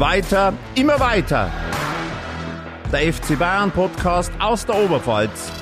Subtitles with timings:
[0.00, 1.50] Weiter, immer weiter.
[2.90, 5.52] Der FC Bayern Podcast aus der Oberpfalz.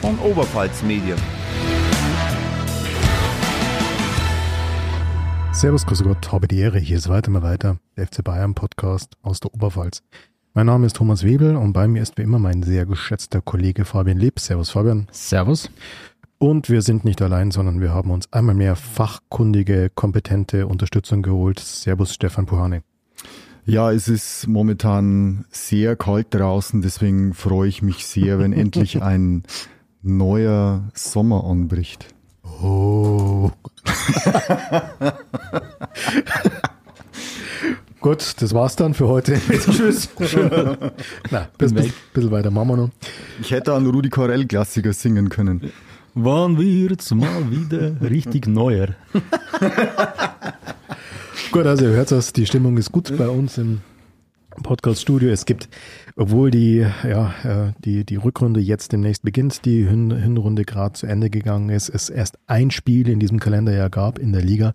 [0.00, 1.18] Von Oberpfalz Medien.
[5.52, 6.78] Servus, grüße Gott, habe die Ehre.
[6.78, 10.02] Hier ist weiter mal weiter, der FC Bayern Podcast aus der Oberpfalz.
[10.54, 13.84] Mein Name ist Thomas Webel und bei mir ist wie immer mein sehr geschätzter Kollege
[13.84, 14.40] Fabian Lieb.
[14.40, 15.06] Servus, Fabian.
[15.12, 15.70] Servus.
[16.42, 21.60] Und wir sind nicht allein, sondern wir haben uns einmal mehr fachkundige, kompetente Unterstützung geholt.
[21.60, 22.82] Servus, Stefan Puhane.
[23.66, 29.42] Ja, es ist momentan sehr kalt draußen, deswegen freue ich mich sehr, wenn endlich ein
[30.00, 32.06] neuer Sommer anbricht.
[32.62, 33.50] Oh.
[38.00, 39.34] Gut, das war's dann für heute.
[39.50, 40.08] Tschüss.
[41.30, 42.88] Na, bis, bis, bisschen weiter machen wir noch.
[43.42, 45.70] Ich hätte einen Rudi Carell Klassiker singen können.
[46.14, 48.88] Wann wird's mal wieder richtig neuer?
[51.52, 53.82] gut, also ihr hört das, die Stimmung ist gut bei uns im
[54.62, 55.30] Podcast-Studio.
[55.30, 55.68] Es gibt,
[56.16, 61.06] obwohl die, ja, äh, die, die Rückrunde jetzt demnächst beginnt, die Hin Hinrunde gerade zu
[61.06, 64.74] Ende gegangen ist, es erst ein Spiel in diesem Kalenderjahr gab in der Liga,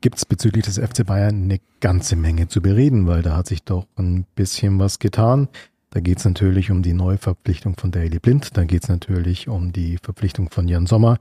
[0.00, 3.62] gibt es bezüglich des FC Bayern eine ganze Menge zu bereden, weil da hat sich
[3.62, 5.48] doch ein bisschen was getan.
[5.94, 9.72] Da geht es natürlich um die Neuverpflichtung von Daily Blind, da geht es natürlich um
[9.72, 11.20] die Verpflichtung von Jan Sommer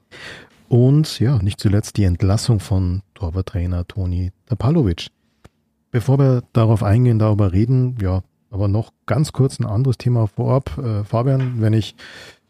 [0.68, 5.10] und ja, nicht zuletzt die Entlassung von Torwarttrainer Toni Tapalovic.
[5.92, 10.76] Bevor wir darauf eingehen, darüber reden, ja, aber noch ganz kurz ein anderes Thema vorab.
[10.80, 11.94] Äh, Fabian, wenn ich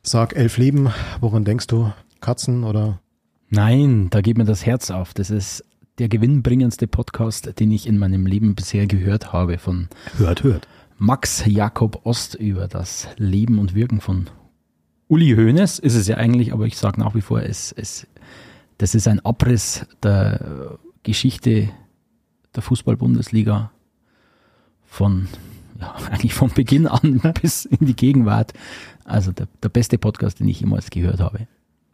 [0.01, 1.91] sag elf Leben, woran denkst du?
[2.21, 3.01] Katzen oder?
[3.49, 5.13] Nein, da geht mir das Herz auf.
[5.13, 5.65] Das ist
[5.99, 10.69] der gewinnbringendste Podcast, den ich in meinem Leben bisher gehört habe von Hört, hört.
[10.97, 14.29] Max Jakob Ost über das Leben und Wirken von
[15.07, 18.07] Uli Hoeneß ist es ja eigentlich, aber ich sage nach wie vor, es, es,
[18.77, 21.69] das ist ein Abriss der Geschichte
[22.55, 23.71] der Fußball-Bundesliga
[24.85, 25.27] von,
[25.79, 28.53] ja, eigentlich von Beginn an bis in die Gegenwart.
[29.03, 31.47] Also der, der beste Podcast, den ich jemals gehört habe.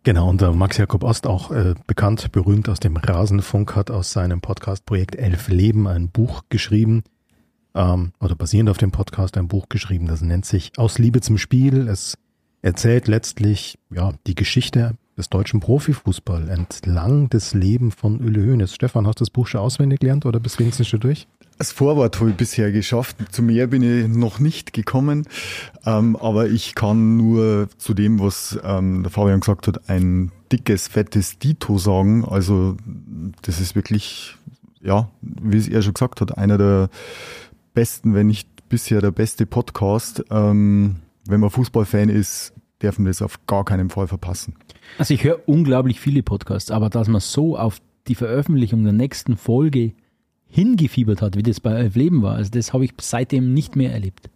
[0.04, 4.12] Genau, und der Max Jakob Ost, auch äh, bekannt, berühmt aus dem Rasenfunk, hat aus
[4.12, 7.04] seinem Podcast-Projekt Elf Leben ein Buch geschrieben
[7.80, 11.38] ähm, oder basierend auf dem Podcast ein Buch geschrieben, das nennt sich Aus Liebe zum
[11.38, 11.88] Spiel.
[11.88, 12.18] Es
[12.62, 18.74] erzählt letztlich ja die Geschichte des deutschen Profifußball entlang des Lebens von Ulle Hoeneß.
[18.74, 21.28] Stefan, hast du das Buch schon auswendig gelernt oder bist wenigstens schon durch?
[21.58, 23.18] Das Vorwort habe ich bisher geschafft.
[23.32, 25.26] Zu mehr bin ich noch nicht gekommen.
[25.86, 30.88] Ähm, aber ich kann nur zu dem, was ähm, der Fabian gesagt hat, ein dickes,
[30.88, 32.24] fettes Dito sagen.
[32.24, 32.78] Also
[33.42, 34.38] das ist wirklich,
[34.82, 36.90] ja, wie es er schon gesagt hat, einer der
[37.74, 40.24] besten, wenn nicht bisher der beste Podcast.
[40.30, 40.98] Ähm,
[41.28, 44.56] wenn man Fußballfan ist, dürfen wir das auf gar keinen Fall verpassen.
[44.98, 49.38] Also ich höre unglaublich viele Podcasts, aber dass man so auf die Veröffentlichung der nächsten
[49.38, 49.94] Folge
[50.48, 53.94] hingefiebert hat, wie das bei Elf Leben war, also das habe ich seitdem nicht mehr
[53.94, 54.30] erlebt.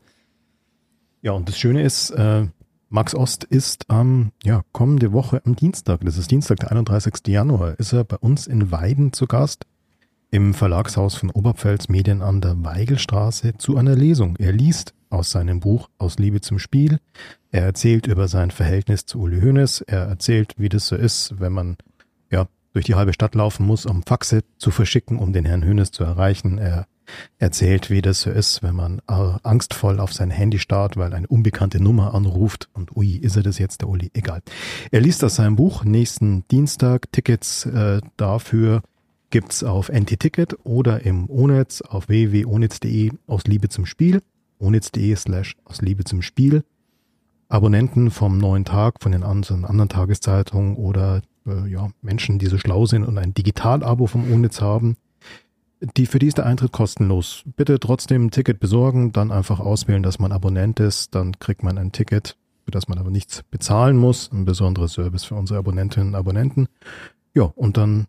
[1.21, 2.47] Ja, und das Schöne ist, äh,
[2.89, 7.13] Max Ost ist am, ja, kommende Woche am Dienstag, das ist Dienstag, der 31.
[7.27, 9.65] Januar, ist er bei uns in Weiden zu Gast
[10.33, 14.35] im Verlagshaus von Oberpfälz Medien an der Weigelstraße zu einer Lesung.
[14.37, 16.97] Er liest aus seinem Buch Aus Liebe zum Spiel.
[17.51, 19.81] Er erzählt über sein Verhältnis zu Uli Hoeneß.
[19.81, 21.77] Er erzählt, wie das so ist, wenn man
[22.31, 25.91] ja durch die halbe Stadt laufen muss, um Faxe zu verschicken, um den Herrn Hoeneß
[25.91, 26.57] zu erreichen.
[26.57, 26.87] Er
[27.37, 31.79] erzählt, wie das so ist, wenn man angstvoll auf sein Handy starrt, weil eine unbekannte
[31.79, 34.09] Nummer anruft und ui, ist er das jetzt der Uli?
[34.15, 34.41] Egal.
[34.89, 38.81] Er liest aus seinem Buch nächsten Dienstag Tickets äh, dafür
[39.33, 44.21] gibt's auf NT-Ticket oder im Onetz auf www.onetz.de aus Liebe zum Spiel,
[44.59, 46.63] onetz.de slash aus Liebe zum Spiel.
[47.49, 52.59] Abonnenten vom neuen Tag, von den anderen, anderen Tageszeitungen oder äh, ja, Menschen, die so
[52.59, 54.97] schlau sind und ein Digital-Abo vom Onetz haben,
[55.97, 57.41] die, für die ist der Eintritt kostenlos.
[57.55, 61.79] Bitte trotzdem ein Ticket besorgen, dann einfach auswählen, dass man Abonnent ist, dann kriegt man
[61.79, 64.31] ein Ticket, für das man aber nichts bezahlen muss.
[64.31, 66.67] Ein besonderer Service für unsere Abonnentinnen und Abonnenten.
[67.33, 68.05] Ja, und dann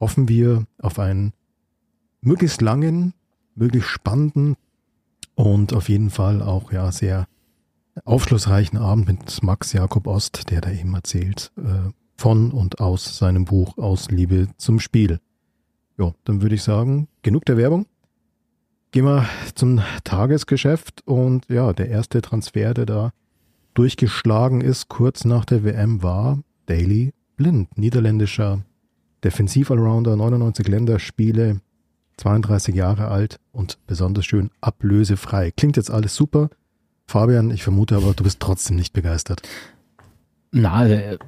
[0.00, 1.32] hoffen wir auf einen
[2.22, 3.14] möglichst langen,
[3.54, 4.56] möglichst spannenden
[5.34, 7.26] und auf jeden Fall auch ja sehr
[8.04, 13.44] aufschlussreichen Abend mit Max Jakob Ost, der da eben erzählt äh, von und aus seinem
[13.44, 15.20] Buch Aus Liebe zum Spiel.
[15.98, 17.86] Ja, dann würde ich sagen, genug der Werbung.
[18.92, 23.12] Gehen wir zum Tagesgeschäft und ja, der erste Transfer, der da
[23.74, 28.62] durchgeschlagen ist, kurz nach der WM war Daily Blind, niederländischer
[29.24, 31.60] Defensiv-Allrounder, 99 Länderspiele,
[32.16, 35.50] 32 Jahre alt und besonders schön ablösefrei.
[35.50, 36.50] Klingt jetzt alles super.
[37.06, 39.42] Fabian, ich vermute aber, du bist trotzdem nicht begeistert.
[40.52, 40.86] Na,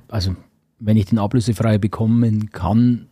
[0.09, 0.37] also
[0.79, 3.07] wenn ich den ablösefrei bekommen kann,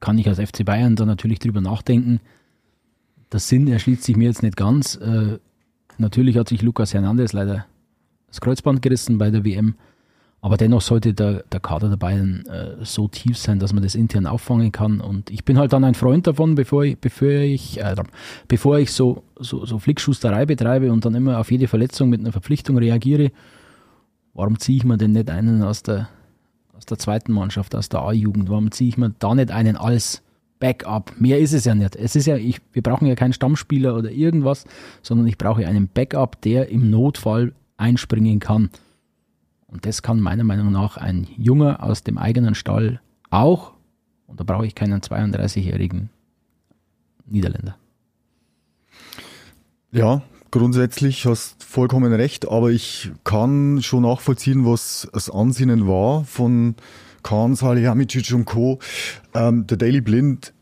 [0.00, 2.20] kann ich als FC Bayern da natürlich drüber nachdenken.
[3.32, 4.96] Der Sinn erschließt sich mir jetzt nicht ganz.
[4.96, 5.38] Äh,
[5.98, 7.66] natürlich hat sich Lukas Hernandez leider
[8.28, 9.74] das Kreuzband gerissen bei der WM.
[10.40, 13.96] Aber dennoch sollte der, der Kader der Bayern äh, so tief sein, dass man das
[13.96, 15.00] intern auffangen kann.
[15.00, 17.96] Und ich bin halt dann ein Freund davon, bevor ich, bevor ich, äh,
[18.46, 22.30] bevor ich so, so, so Flickschusterei betreibe und dann immer auf jede Verletzung mit einer
[22.30, 23.32] Verpflichtung reagiere,
[24.34, 26.08] warum ziehe ich mir denn nicht einen aus der,
[26.76, 28.48] aus der zweiten Mannschaft, aus der A-Jugend?
[28.48, 30.22] Warum ziehe ich mir da nicht einen als
[30.60, 31.14] Backup?
[31.18, 31.96] Mehr ist es ja nicht.
[31.96, 34.66] Es ist ja, ich, wir brauchen ja keinen Stammspieler oder irgendwas,
[35.02, 38.70] sondern ich brauche einen Backup, der im Notfall einspringen kann.
[39.68, 43.00] Und das kann meiner Meinung nach ein Junger aus dem eigenen Stall
[43.30, 43.74] auch.
[44.26, 46.10] Und da brauche ich keinen 32-jährigen
[47.26, 47.76] Niederländer.
[49.92, 56.74] Ja, grundsätzlich hast vollkommen recht, aber ich kann schon nachvollziehen, was das Ansinnen war von
[57.22, 58.78] Kahn, Salihamidzic und Co.
[59.34, 60.54] Ähm, der Daily Blind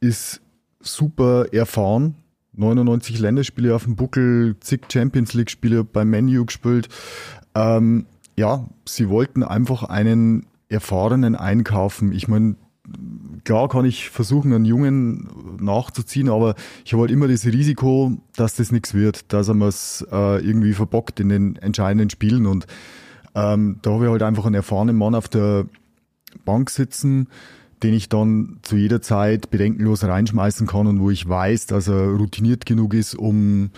[0.00, 0.40] ist
[0.80, 2.14] super erfahren.
[2.56, 6.88] 99 Länderspiele auf dem Buckel, zig Champions League Spiele beim Menu gespielt.
[7.54, 8.06] Ähm,
[8.36, 12.12] ja, sie wollten einfach einen erfahrenen einkaufen.
[12.12, 12.56] Ich meine,
[13.44, 15.28] klar kann ich versuchen, einen Jungen
[15.60, 16.54] nachzuziehen, aber
[16.84, 20.72] ich habe halt immer das Risiko, dass das nichts wird, dass er es äh, irgendwie
[20.72, 22.46] verbockt in den entscheidenden Spielen.
[22.46, 22.66] Und
[23.34, 25.66] ähm, da habe ich halt einfach einen erfahrenen Mann auf der
[26.44, 27.28] Bank sitzen,
[27.82, 32.08] den ich dann zu jeder Zeit bedenkenlos reinschmeißen kann und wo ich weiß, dass er
[32.08, 33.70] routiniert genug ist, um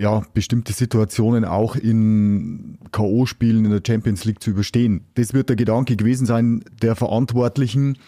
[0.00, 5.04] ja, bestimmte Situationen auch in K.O.-Spielen in der Champions League zu überstehen.
[5.14, 7.98] Das wird der Gedanke gewesen sein der Verantwortlichen.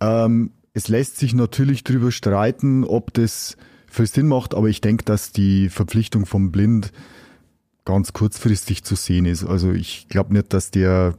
[0.00, 5.04] Ähm, es lässt sich natürlich darüber streiten, ob das viel Sinn macht, aber ich denke,
[5.04, 6.92] dass die Verpflichtung vom Blind
[7.84, 9.44] ganz kurzfristig zu sehen ist.
[9.44, 11.14] Also ich glaube nicht, dass der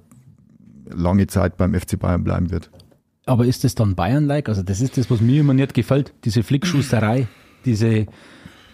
[0.89, 2.71] lange Zeit beim FC Bayern bleiben wird.
[3.27, 4.49] Aber ist das dann Bayern-like?
[4.49, 7.27] Also das ist das, was mir immer nicht gefällt, diese Flickschusterei,
[7.63, 8.07] diese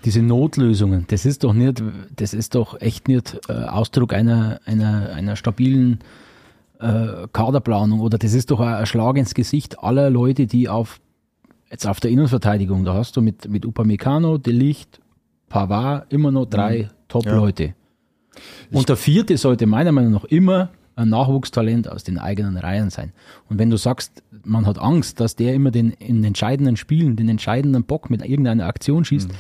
[0.05, 1.81] diese Notlösungen, das ist doch nicht,
[2.15, 5.99] das ist doch echt nicht äh, Ausdruck einer, einer, einer stabilen
[6.79, 10.99] äh, Kaderplanung oder das ist doch ein Schlag ins Gesicht aller Leute, die auf
[11.71, 15.01] jetzt auf der Innenverteidigung, da hast du mit, mit Upamecano, De Licht,
[15.49, 17.07] Pavard immer noch drei mhm.
[17.07, 17.63] Top-Leute.
[17.63, 17.73] Ja.
[18.71, 23.11] Und der vierte sollte meiner Meinung nach immer ein Nachwuchstalent aus den eigenen Reihen sein.
[23.49, 27.27] Und wenn du sagst, man hat Angst, dass der immer den in entscheidenden Spielen, den
[27.27, 29.35] entscheidenden Bock mit irgendeiner Aktion schießt, mhm.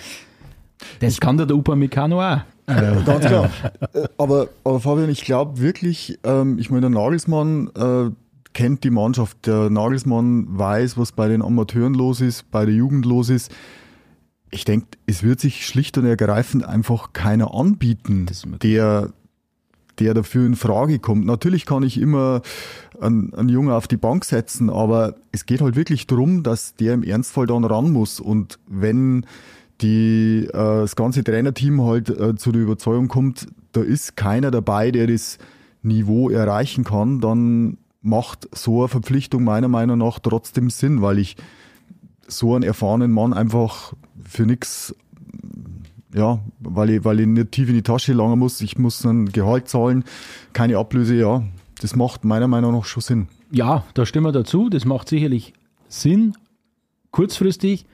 [0.99, 2.41] Das ich kann der Upamecano auch.
[2.67, 3.49] Ganz klar.
[3.93, 8.11] Äh, aber, aber Fabian, ich glaube wirklich, ähm, ich meine, der Nagelsmann äh,
[8.53, 9.45] kennt die Mannschaft.
[9.45, 13.51] Der Nagelsmann weiß, was bei den Amateuren los ist, bei der Jugend los ist.
[14.49, 18.27] Ich denke, es wird sich schlicht und ergreifend einfach keiner anbieten,
[18.63, 19.11] der,
[19.99, 21.25] der dafür in Frage kommt.
[21.25, 22.41] Natürlich kann ich immer
[22.99, 26.93] einen, einen Jungen auf die Bank setzen, aber es geht halt wirklich darum, dass der
[26.93, 28.19] im Ernstfall dann ran muss.
[28.21, 29.25] Und wenn
[29.81, 34.91] die äh, das ganze Trainerteam halt äh, zu der Überzeugung kommt, da ist keiner dabei,
[34.91, 35.37] der das
[35.81, 41.35] Niveau erreichen kann, dann macht so eine Verpflichtung meiner Meinung nach trotzdem Sinn, weil ich
[42.27, 43.93] so einen erfahrenen Mann einfach
[44.23, 44.95] für nichts,
[46.13, 49.31] ja, weil ich, weil ich nicht tief in die Tasche langen muss, ich muss ein
[49.31, 50.03] Gehalt zahlen,
[50.53, 51.43] keine Ablöse, ja,
[51.81, 53.27] das macht meiner Meinung nach schon Sinn.
[53.51, 55.53] Ja, da stimmen wir dazu, das macht sicherlich
[55.87, 56.35] Sinn,
[57.11, 57.85] kurzfristig,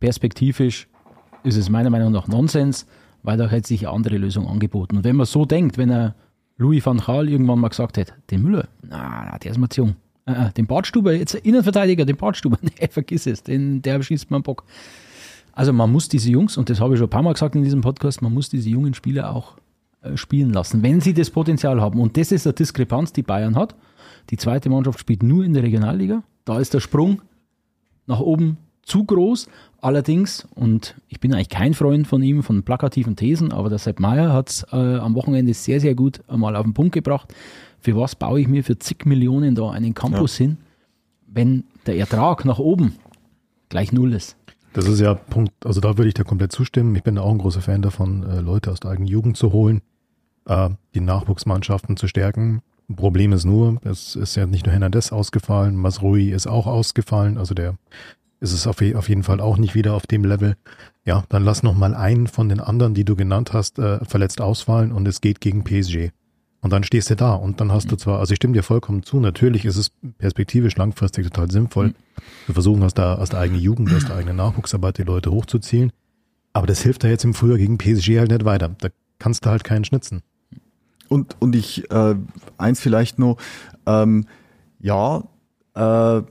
[0.00, 0.88] perspektivisch
[1.46, 2.86] ist es meiner Meinung nach Nonsens,
[3.22, 4.98] weil da hätte sich eine andere Lösung angeboten.
[4.98, 6.14] Und wenn man so denkt, wenn er
[6.56, 9.82] Louis van Gaal irgendwann mal gesagt hätte, den Müller, na, na der ist mir zu
[9.82, 9.96] jung.
[10.26, 14.64] Äh, den Bartstuber, jetzt Innenverteidiger, den Bartstuber, nee, vergiss es, den, der schießt einen Bock.
[15.52, 17.62] Also man muss diese Jungs, und das habe ich schon ein paar Mal gesagt in
[17.62, 19.56] diesem Podcast, man muss diese jungen Spieler auch
[20.02, 22.00] äh, spielen lassen, wenn sie das Potenzial haben.
[22.00, 23.74] Und das ist eine Diskrepanz, die Bayern hat.
[24.30, 26.22] Die zweite Mannschaft spielt nur in der Regionalliga.
[26.44, 27.22] Da ist der Sprung
[28.06, 29.48] nach oben zu groß.
[29.82, 34.00] Allerdings, und ich bin eigentlich kein Freund von ihm, von plakativen Thesen, aber der Sepp
[34.00, 37.34] Meier hat es äh, am Wochenende sehr, sehr gut einmal auf den Punkt gebracht.
[37.80, 40.46] Für was baue ich mir für zig Millionen da einen Campus ja.
[40.46, 40.56] hin,
[41.26, 42.94] wenn der Ertrag nach oben
[43.68, 44.36] gleich null ist?
[44.72, 46.94] Das ist ja Punkt, also da würde ich dir komplett zustimmen.
[46.96, 49.82] Ich bin auch ein großer Fan davon, äh, Leute aus der eigenen Jugend zu holen,
[50.46, 52.62] äh, die Nachwuchsmannschaften zu stärken.
[52.94, 57.54] Problem ist nur, es ist ja nicht nur Hernandez ausgefallen, Masrui ist auch ausgefallen, also
[57.54, 57.74] der
[58.40, 60.56] ist es auf, auf, jeden Fall auch nicht wieder auf dem Level.
[61.04, 64.40] Ja, dann lass noch mal einen von den anderen, die du genannt hast, äh, verletzt
[64.40, 66.10] ausfallen und es geht gegen PSG.
[66.60, 69.02] Und dann stehst du da und dann hast du zwar, also ich stimme dir vollkommen
[69.02, 71.94] zu, natürlich ist es perspektivisch langfristig total sinnvoll,
[72.46, 75.92] wir versuchen aus der, aus der eigenen Jugend, aus der eigenen Nachwuchsarbeit die Leute hochzuziehen,
[76.52, 78.74] aber das hilft da jetzt im Frühjahr gegen PSG halt nicht weiter.
[78.80, 78.88] Da
[79.18, 80.22] kannst du halt keinen schnitzen.
[81.08, 82.16] Und, und ich, äh,
[82.56, 83.36] eins vielleicht noch,
[83.84, 84.26] ähm,
[84.80, 85.24] Ja,
[85.74, 86.22] äh,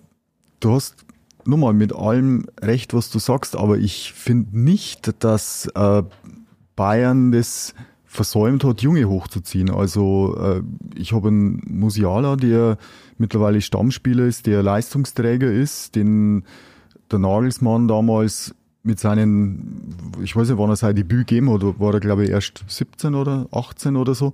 [0.60, 1.05] du hast
[1.46, 6.04] nur mal mit allem recht, was du sagst, aber ich finde nicht, dass äh,
[6.76, 7.74] Bayern das
[8.06, 9.70] versäumt hat, Junge hochzuziehen.
[9.70, 10.62] Also äh,
[10.96, 12.78] ich habe einen Musiala, der
[13.18, 16.44] mittlerweile Stammspieler ist, der Leistungsträger ist, den
[17.12, 21.94] der Nagelsmann damals mit seinen, ich weiß nicht, wann er sein Debüt gegeben hat, war
[21.94, 24.34] er glaube ich erst 17 oder 18 oder so,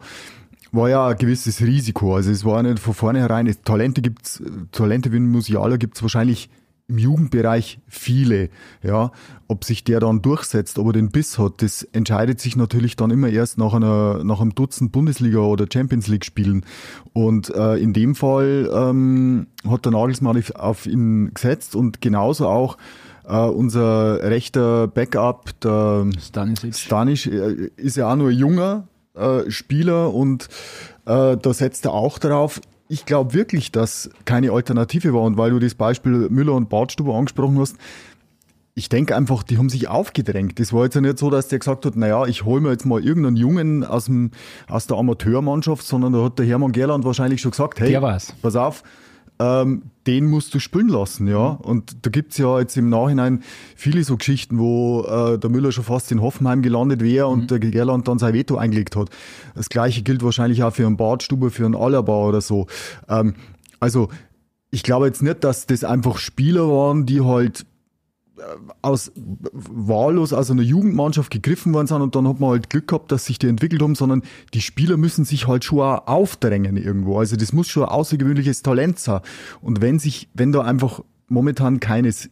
[0.72, 2.16] war ja ein gewisses Risiko.
[2.16, 4.42] Also es war nicht von vornherein, Talente gibt's,
[4.72, 6.50] Talente wie ein Musiala gibt's wahrscheinlich
[6.88, 8.50] im Jugendbereich viele.
[8.84, 9.12] Ja,
[9.48, 13.12] ob sich der dann durchsetzt, ob er den Biss hat, das entscheidet sich natürlich dann
[13.12, 16.66] immer erst nach einer nach einem Dutzend Bundesliga oder Champions League Spielen.
[17.14, 22.78] Und äh, in dem Fall ähm, hat der Nagelsmann auf ihn gesetzt und genauso auch
[23.26, 30.14] äh, unser rechter Backup, der Stanisic, Stanic, äh, ist ja auch nur junger äh, Spieler
[30.14, 30.48] und
[31.06, 35.22] äh, da setzt er auch darauf ich glaube wirklich, dass keine Alternative war.
[35.22, 37.78] Und weil du das Beispiel Müller und Bartstuber angesprochen hast,
[38.74, 40.60] ich denke einfach, die haben sich aufgedrängt.
[40.60, 42.86] Das war jetzt ja nicht so, dass der gesagt hat, naja, ich hole mir jetzt
[42.86, 44.32] mal irgendeinen Jungen aus, dem,
[44.68, 47.92] aus der Amateurmannschaft, sondern da hat der Hermann Gerland wahrscheinlich schon gesagt, hey,
[48.42, 48.84] pass auf,
[49.42, 51.48] ähm, den musst du spielen lassen, ja.
[51.48, 53.42] Und da gibt's ja jetzt im Nachhinein
[53.76, 57.48] viele so Geschichten, wo äh, der Müller schon fast in Hoffenheim gelandet wäre und mhm.
[57.48, 59.10] der Gerland dann sein Veto eingelegt hat.
[59.56, 62.68] Das gleiche gilt wahrscheinlich auch für einen Badstube, für einen Allerbau oder so.
[63.10, 63.34] Ähm,
[63.80, 64.10] also
[64.70, 67.66] ich glaube jetzt nicht, dass das einfach Spieler waren, die halt
[68.82, 73.12] aus wahllos aus einer Jugendmannschaft gegriffen worden sind und dann hat man halt Glück gehabt,
[73.12, 77.20] dass sich die entwickelt haben, sondern die Spieler müssen sich halt schon auch aufdrängen irgendwo.
[77.20, 79.22] Also das muss schon ein außergewöhnliches Talent sein.
[79.62, 82.30] Und wenn sich, wenn da einfach momentan keines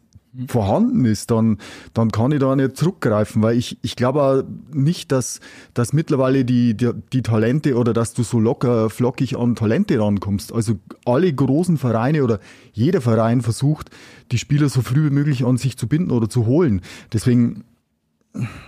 [0.47, 1.57] vorhanden ist, dann,
[1.93, 5.39] dann kann ich da nicht zurückgreifen, weil ich, ich glaube nicht, dass,
[5.73, 10.53] dass mittlerweile die, die, die Talente oder dass du so locker flockig an Talente rankommst.
[10.53, 12.39] Also alle großen Vereine oder
[12.73, 13.89] jeder Verein versucht,
[14.31, 16.81] die Spieler so früh wie möglich an sich zu binden oder zu holen.
[17.11, 17.63] Deswegen,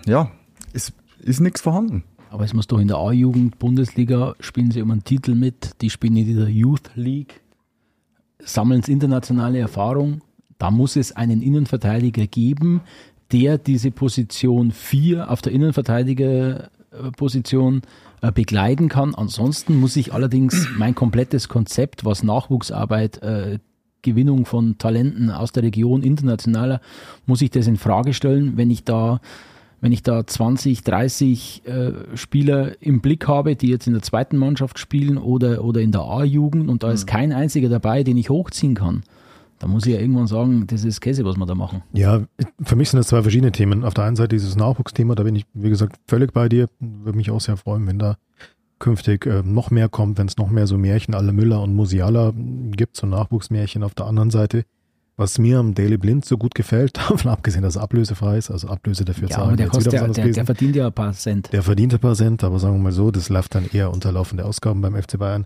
[0.05, 0.31] ja,
[0.73, 2.03] es ist nichts vorhanden.
[2.31, 5.89] Aber es muss doch in der A-Jugend Bundesliga spielen sie um einen Titel mit, die
[5.89, 7.41] spielen in der Youth League,
[8.39, 10.21] sammeln internationale Erfahrung
[10.61, 12.81] da muss es einen Innenverteidiger geben,
[13.31, 17.81] der diese Position 4 auf der Innenverteidigerposition
[18.21, 19.15] äh, begleiten kann.
[19.15, 23.57] Ansonsten muss ich allerdings mein komplettes Konzept, was Nachwuchsarbeit, äh,
[24.03, 26.79] Gewinnung von Talenten aus der Region, internationaler,
[27.25, 29.19] muss ich das in Frage stellen, wenn ich da
[29.83, 34.37] wenn ich da 20, 30 äh, Spieler im Blick habe, die jetzt in der zweiten
[34.37, 37.09] Mannschaft spielen oder, oder in der A-Jugend und da ist mhm.
[37.09, 39.01] kein einziger dabei, den ich hochziehen kann,
[39.61, 41.83] da muss ich ja irgendwann sagen, das ist Käse, was wir da machen.
[41.93, 42.21] Ja,
[42.63, 43.83] für mich sind das zwei verschiedene Themen.
[43.83, 46.67] Auf der einen Seite dieses Nachwuchsthema, da bin ich, wie gesagt, völlig bei dir.
[46.79, 48.17] Würde mich auch sehr freuen, wenn da
[48.79, 52.33] künftig äh, noch mehr kommt, wenn es noch mehr so Märchen alle Müller und Musiala
[52.71, 54.63] gibt, so Nachwuchsmärchen auf der anderen Seite.
[55.15, 58.67] Was mir am Daily Blind so gut gefällt, davon abgesehen, dass er ablösefrei ist, also
[58.67, 59.57] Ablöse dafür ja, zahlen.
[59.57, 61.53] Der, kostet, der, der, der, verdient ja ein paar Cent.
[61.53, 64.11] Der verdient ein paar Cent, aber sagen wir mal so, das läuft dann eher unter
[64.11, 65.45] laufende Ausgaben beim FC Bayern.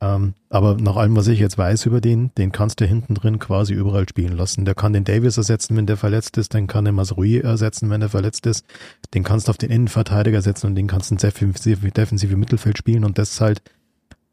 [0.00, 3.38] Ähm, aber nach allem, was ich jetzt weiß über den, den kannst du hinten drin
[3.38, 4.64] quasi überall spielen lassen.
[4.64, 8.02] Der kann den Davis ersetzen, wenn der verletzt ist, den kann den Masrui ersetzen, wenn
[8.02, 8.66] er verletzt ist.
[9.14, 12.76] Den kannst du auf den Innenverteidiger setzen und den kannst du ins defensive, defensive Mittelfeld
[12.76, 13.62] spielen und das halt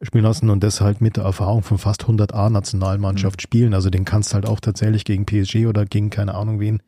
[0.02, 3.42] spielen lassen und das halt mit der Erfahrung von fast 100 A-Nationalmannschaft mhm.
[3.42, 3.74] spielen.
[3.74, 6.82] Also den kannst du halt auch tatsächlich gegen PSG oder gegen keine Ahnung wen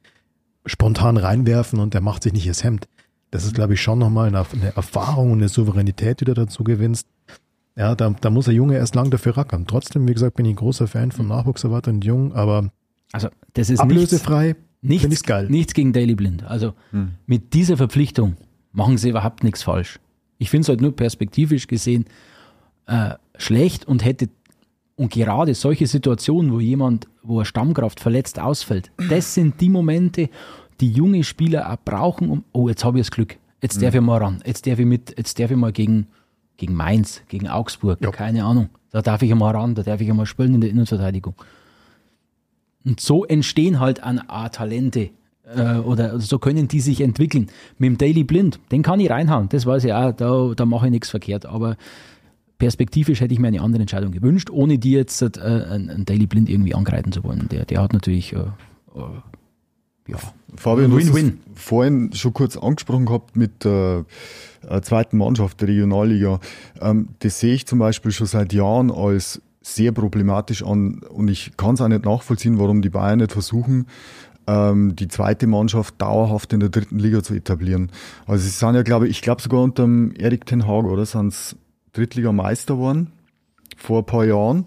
[0.65, 2.87] spontan reinwerfen und der macht sich nicht das Hemd.
[3.31, 6.63] Das ist, glaube ich, schon nochmal eine, eine Erfahrung und eine Souveränität, die du dazu
[6.63, 7.07] gewinnst.
[7.77, 9.67] Ja, da, da muss der Junge erst lang dafür rackern.
[9.67, 12.71] Trotzdem, wie gesagt, bin ich ein großer Fan von Nachwuchsarbeit und Jung, aber
[13.11, 14.55] also das ist ablösefrei.
[14.81, 15.47] Nichts, nichts, geil.
[15.49, 16.43] nichts gegen Daily Blind.
[16.43, 17.13] Also hm.
[17.25, 18.35] mit dieser Verpflichtung
[18.71, 19.99] machen sie überhaupt nichts falsch.
[20.37, 22.05] Ich finde es halt nur perspektivisch gesehen
[22.85, 24.29] äh, schlecht und hätte
[24.97, 30.29] und gerade solche Situationen, wo jemand, wo er Stammkraft verletzt ausfällt, das sind die Momente,
[30.79, 34.01] die junge Spieler auch brauchen, um, oh, jetzt habe ich das Glück, jetzt darf hm.
[34.01, 36.07] ich mal ran, jetzt darf ich mit, jetzt darf ich mal gegen
[36.57, 38.11] gegen Mainz, gegen Augsburg, ja.
[38.11, 38.69] keine Ahnung.
[38.91, 41.35] Da darf ich einmal ran, da darf ich einmal spielen in der Innenverteidigung.
[42.85, 45.09] Und so entstehen halt an A Talente
[45.53, 47.47] äh, oder so können die sich entwickeln.
[47.77, 50.87] Mit dem Daily Blind, den kann ich reinhauen, das weiß ich auch, da, da mache
[50.87, 51.45] ich nichts verkehrt.
[51.45, 51.77] Aber
[52.57, 56.49] perspektivisch hätte ich mir eine andere Entscheidung gewünscht, ohne die jetzt äh, einen Daily Blind
[56.49, 57.47] irgendwie angreifen zu wollen.
[57.49, 59.01] Der, der hat natürlich äh, äh
[60.07, 60.17] ja,
[60.55, 64.03] Fabian, du hast vorhin schon kurz angesprochen gehabt mit äh,
[64.81, 66.39] zweiten Mannschaft der Regionalliga.
[66.81, 71.57] Ähm, das sehe ich zum Beispiel schon seit Jahren als sehr problematisch an und ich
[71.57, 73.87] kann es auch nicht nachvollziehen, warum die Bayern nicht versuchen,
[74.47, 77.91] ähm, die zweite Mannschaft dauerhaft in der dritten Liga zu etablieren.
[78.27, 81.05] Also sie sind ja, glaube ich, ich glaube sogar unter dem Erik Ten Hag, oder?
[81.05, 81.55] Sind es
[81.93, 83.11] Drittligameister geworden
[83.75, 84.65] vor ein paar Jahren.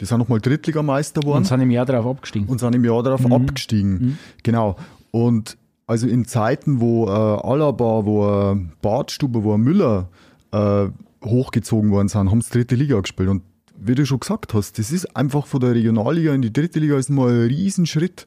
[0.00, 1.38] Die sind nochmal Drittligameister geworden.
[1.38, 2.48] Und sind im Jahr darauf abgestiegen.
[2.48, 3.32] Und sind im Jahr darauf mhm.
[3.32, 3.90] abgestiegen.
[3.90, 4.18] Mhm.
[4.44, 4.76] Genau.
[5.10, 5.56] Und
[5.88, 10.10] also in Zeiten, wo äh, Alaba, wo äh, Badstube, wo Müller
[10.52, 10.86] äh,
[11.24, 13.30] hochgezogen worden sind, haben sie dritte Liga gespielt.
[13.30, 13.42] Und
[13.74, 16.98] wie du schon gesagt hast, das ist einfach von der Regionalliga in die dritte Liga
[16.98, 18.26] ist mal ein Riesenschritt.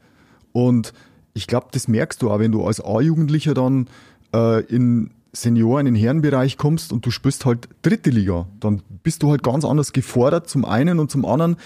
[0.51, 0.91] Und
[1.33, 3.87] ich glaube, das merkst du auch, wenn du als A-Jugendlicher dann
[4.33, 8.47] äh, in Senioren, in Herrenbereich kommst und du spielst halt dritte Liga.
[8.59, 11.57] Dann bist du halt ganz anders gefordert zum einen und zum anderen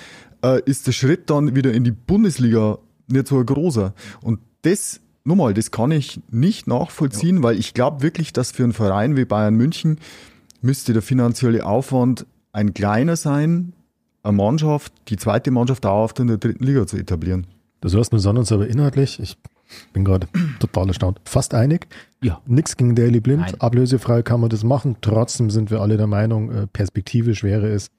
[0.43, 3.93] äh, ist der Schritt dann wieder in die Bundesliga nicht so ein großer.
[4.21, 7.44] Und das, nochmal, das kann ich nicht nachvollziehen, ja.
[7.44, 10.00] weil ich glaube wirklich, dass für einen Verein wie Bayern München
[10.62, 13.74] müsste der finanzielle Aufwand ein kleiner sein,
[14.24, 17.48] eine Mannschaft, die zweite Mannschaft dauerhaft in der dritten Liga zu etablieren.
[17.82, 19.38] Das heißt, wir sind uns aber inhaltlich, ich
[19.94, 20.27] bin gerade
[20.60, 21.88] total erstaunt, fast einig.
[22.24, 22.41] Ja.
[22.46, 23.62] Nichts gegen Daily Blind, Nein.
[23.62, 24.96] ablösefrei kann man das machen.
[25.01, 27.89] Trotzdem sind wir alle der Meinung, äh, perspektivisch wäre es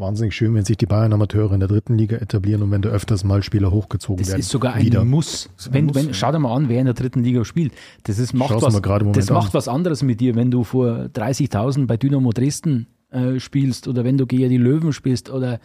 [0.00, 2.88] wahnsinnig schön, wenn sich die Bayern Amateure in der dritten Liga etablieren und wenn da
[2.88, 4.38] öfters mal Spieler hochgezogen das werden.
[4.38, 5.04] Das ist sogar ein Wieder.
[5.04, 5.50] Muss.
[5.70, 5.94] Wenn, Muss.
[5.94, 7.72] Wenn, schau dir mal an, wer in der dritten Liga spielt.
[8.04, 8.80] Das ist, macht, was,
[9.12, 13.88] das macht was anderes mit dir, wenn du vor 30.000 bei Dynamo Dresden äh, spielst
[13.88, 15.60] oder wenn du gegen die Löwen spielst oder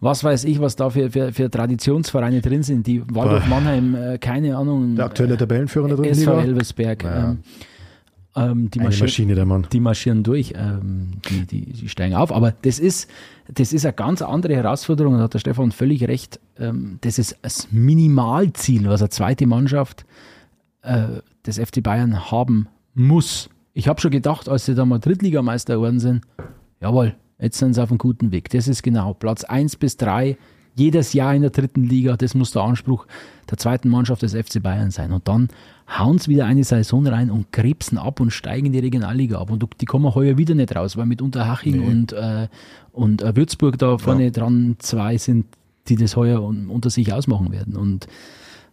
[0.00, 2.86] was weiß ich, was da für, für, für Traditionsvereine drin sind.
[2.86, 4.96] Die Waldorf Mannheim, äh, keine Ahnung.
[4.96, 6.42] Der aktuelle Tabellenführer der dritten SV Liga?
[6.42, 7.04] Elversberg.
[7.04, 7.30] Ja.
[7.30, 7.38] Ähm,
[8.36, 9.66] ähm, die, marschieren, Maschine, der Mann.
[9.72, 12.32] die marschieren durch, ähm, die, die, die, steigen auf.
[12.32, 13.08] Aber das ist,
[13.52, 16.40] das ist eine ganz andere Herausforderung, da hat der Stefan völlig recht.
[16.58, 20.04] Ähm, das ist das Minimalziel, was eine zweite Mannschaft
[20.82, 23.50] äh, des FC Bayern haben muss.
[23.72, 26.22] Ich habe schon gedacht, als sie da mal Drittligameister geworden sind,
[26.80, 28.50] jawohl, jetzt sind sie auf einem guten Weg.
[28.50, 30.36] Das ist genau Platz 1 bis 3,
[30.76, 33.06] jedes Jahr in der dritten Liga, das muss der Anspruch
[33.50, 35.12] der zweiten Mannschaft des FC Bayern sein.
[35.12, 35.48] Und dann
[35.88, 39.50] hauen sie wieder eine Saison rein und krebsen ab und steigen in die Regionalliga ab.
[39.50, 41.86] Und die kommen heuer wieder nicht raus, weil mit Unterhaching nee.
[41.86, 42.48] und, äh,
[42.92, 44.30] und äh, Würzburg da vorne ja.
[44.30, 45.46] dran zwei sind,
[45.88, 47.76] die das heuer unter sich ausmachen werden.
[47.76, 48.06] Und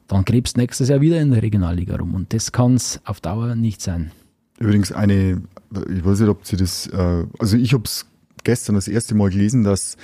[0.08, 2.16] dann krebst nächstes Jahr wieder in der Regionalliga rum.
[2.16, 4.12] Und das kann es auf Dauer nicht sein.
[4.60, 5.42] Übrigens eine,
[5.90, 8.06] ich weiß nicht, ob Sie das, äh, also ich habe es
[8.44, 9.98] gestern das erste Mal gelesen, dass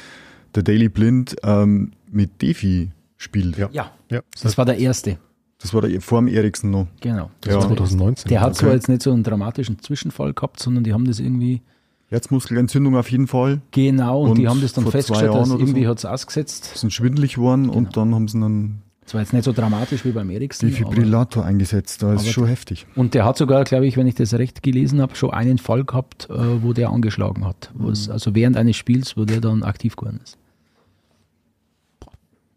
[0.55, 3.57] der Daily Blind ähm, mit Defi spielt.
[3.57, 3.69] Ja.
[3.71, 4.21] ja, ja.
[4.41, 5.19] das war der erste.
[5.59, 6.87] Das war der vor dem Eriksen noch.
[7.01, 7.31] Genau.
[7.41, 7.59] Das ja.
[7.59, 8.29] war 2019.
[8.29, 8.57] Der hat okay.
[8.59, 11.61] zwar jetzt nicht so einen dramatischen Zwischenfall gehabt, sondern die haben das irgendwie.
[12.09, 13.61] Herzmuskelentzündung auf jeden Fall.
[13.71, 16.77] Genau, und, und die haben das dann festgestellt, dass irgendwie so hat es ausgesetzt.
[16.77, 17.73] Sind schwindelig geworden genau.
[17.75, 20.67] und dann haben sie dann das war jetzt nicht so dramatisch wie beim Eriksen.
[20.67, 22.85] Defibrillator aber, eingesetzt, das ist schon heftig.
[22.93, 25.85] Und der hat sogar, glaube ich, wenn ich das recht gelesen habe, schon einen Fall
[25.85, 27.71] gehabt, äh, wo der angeschlagen hat.
[27.73, 27.87] Mhm.
[27.87, 30.37] also während eines Spiels, wo der dann aktiv geworden ist.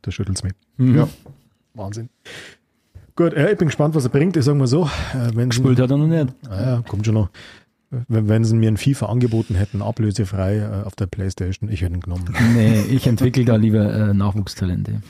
[0.02, 0.54] Da schüttelt es mich.
[0.76, 0.96] Mhm.
[0.96, 1.08] Ja.
[1.74, 2.08] Wahnsinn.
[3.20, 4.38] Gut, ja, ich bin gespannt, was er bringt.
[4.38, 4.84] Ich sage mal so.
[5.12, 6.32] Äh, wenn Gespielt hat er noch nicht.
[6.48, 7.28] Ah, ja, kommt schon noch.
[8.08, 11.92] Wenn, wenn sie mir ein FIFA angeboten hätten, ablösefrei äh, auf der Playstation, ich hätte
[11.92, 12.34] ihn genommen.
[12.54, 15.02] Nee, ich entwickle da lieber äh, Nachwuchstalente.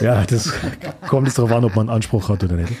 [0.00, 0.50] Ja, das
[1.08, 2.72] kommt jetzt darauf an, ob man Anspruch hat oder nicht.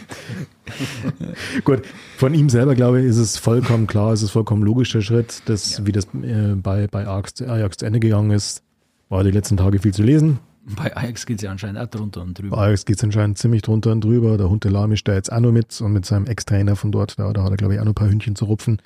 [1.64, 1.82] Gut,
[2.16, 5.76] von ihm selber, glaube ich, ist es vollkommen klar, ist es vollkommen logischer Schritt, dass,
[5.76, 5.86] ja.
[5.86, 8.62] wie das äh, bei, bei Ajax, Ajax zu Ende gegangen ist,
[9.10, 10.38] war die letzten Tage viel zu lesen.
[10.74, 12.56] Bei Ajax geht es ja anscheinend auch drunter und drüber.
[12.56, 14.36] Bei Ajax geht es anscheinend ziemlich drunter und drüber.
[14.36, 17.18] Der Hund Huntelam ist da jetzt auch noch mit und mit seinem Ex-Trainer von dort,
[17.18, 18.82] da, da hat er, glaube ich, auch noch ein paar Hündchen zu rupfen.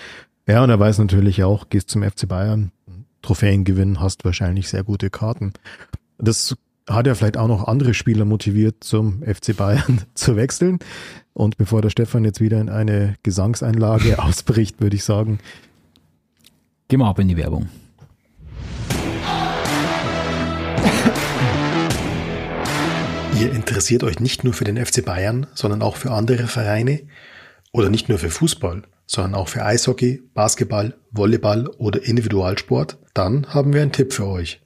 [0.47, 2.71] Ja, und er weiß natürlich auch, gehst zum FC Bayern,
[3.23, 5.53] Trophäen gewinnen, hast wahrscheinlich sehr gute Karten.
[6.19, 6.55] Das
[6.89, 10.81] hat ja vielleicht auch noch andere Spieler motiviert, zum FC Bayern zu wechseln.
[11.33, 15.39] Und bevor der Stefan jetzt wieder in eine Gesangseinlage ausbricht, würde ich sagen,
[16.89, 17.69] gehen wir ab in die Werbung.
[23.41, 27.09] Ihr interessiert euch nicht nur für den FC Bayern, sondern auch für andere Vereine
[27.73, 33.73] oder nicht nur für Fußball sondern auch für Eishockey, Basketball, Volleyball oder Individualsport, dann haben
[33.73, 34.61] wir einen Tipp für euch.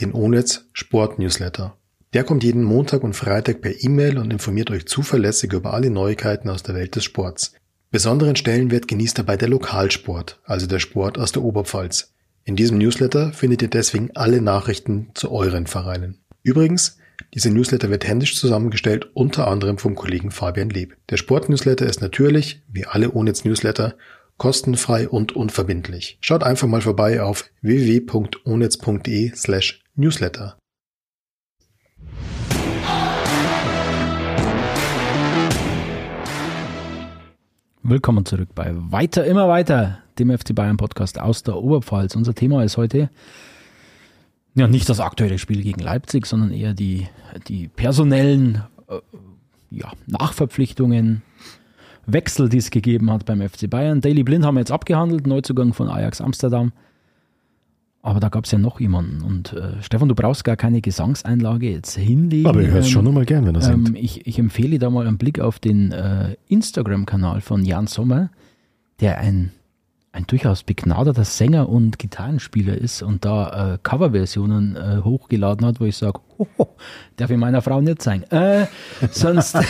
[0.00, 1.76] Den Onetz Sport Newsletter.
[2.12, 6.48] Der kommt jeden Montag und Freitag per E-Mail und informiert euch zuverlässig über alle Neuigkeiten
[6.48, 7.54] aus der Welt des Sports.
[7.90, 12.12] Besonderen Stellenwert genießt dabei der Lokalsport, also der Sport aus der Oberpfalz.
[12.44, 16.18] In diesem Newsletter findet ihr deswegen alle Nachrichten zu euren Vereinen.
[16.44, 16.98] Übrigens,
[17.34, 20.96] diese Newsletter wird händisch zusammengestellt, unter anderem vom Kollegen Fabian Leb.
[21.10, 23.94] Der Sportnewsletter ist natürlich, wie alle Onetz Newsletter,
[24.36, 26.18] kostenfrei und unverbindlich.
[26.20, 30.56] Schaut einfach mal vorbei auf www.onetz.de slash newsletter.
[37.84, 42.14] Willkommen zurück bei Weiter, immer weiter, dem FC Bayern Podcast aus der Oberpfalz.
[42.14, 43.10] Unser Thema ist heute
[44.54, 47.08] ja, nicht das aktuelle Spiel gegen Leipzig, sondern eher die,
[47.48, 48.98] die personellen äh,
[49.70, 51.22] ja, Nachverpflichtungen,
[52.06, 54.00] Wechsel, die es gegeben hat beim FC Bayern.
[54.00, 56.72] Daily Blind haben wir jetzt abgehandelt, Neuzugang von Ajax Amsterdam.
[58.04, 59.22] Aber da gab es ja noch jemanden.
[59.22, 62.48] Und äh, Stefan, du brauchst gar keine Gesangseinlage jetzt hinlegen.
[62.48, 63.98] Aber ich höre es schon nochmal gern, wenn er ähm, singt.
[63.98, 68.30] ich, ich empfehle da mal einen Blick auf den äh, Instagram-Kanal von Jan Sommer,
[69.00, 69.52] der ein,
[70.12, 75.86] ein durchaus begnadeter Sänger und Gitarrenspieler ist und da äh, Coverversionen äh, hochgeladen hat, wo
[75.86, 76.20] ich sage,
[77.16, 78.22] darf ich meiner Frau nicht sein.
[78.30, 78.66] Äh,
[79.10, 79.56] sonst.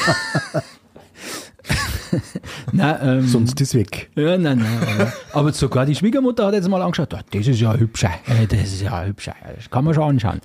[2.73, 4.11] Na, ähm, Sonst ist weg.
[4.17, 4.79] Ja, nein, nein.
[4.83, 8.65] Aber, aber, sogar die Schwiegermutter hat jetzt mal angeschaut, das ist ja hübscher, äh, das
[8.65, 10.41] ist ja hübscher, das kann man schon anschauen.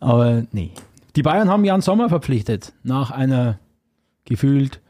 [0.00, 0.72] Aber nee.
[1.14, 3.58] Die Bayern haben Jan Sommer verpflichtet, nach einer
[4.24, 4.80] gefühlt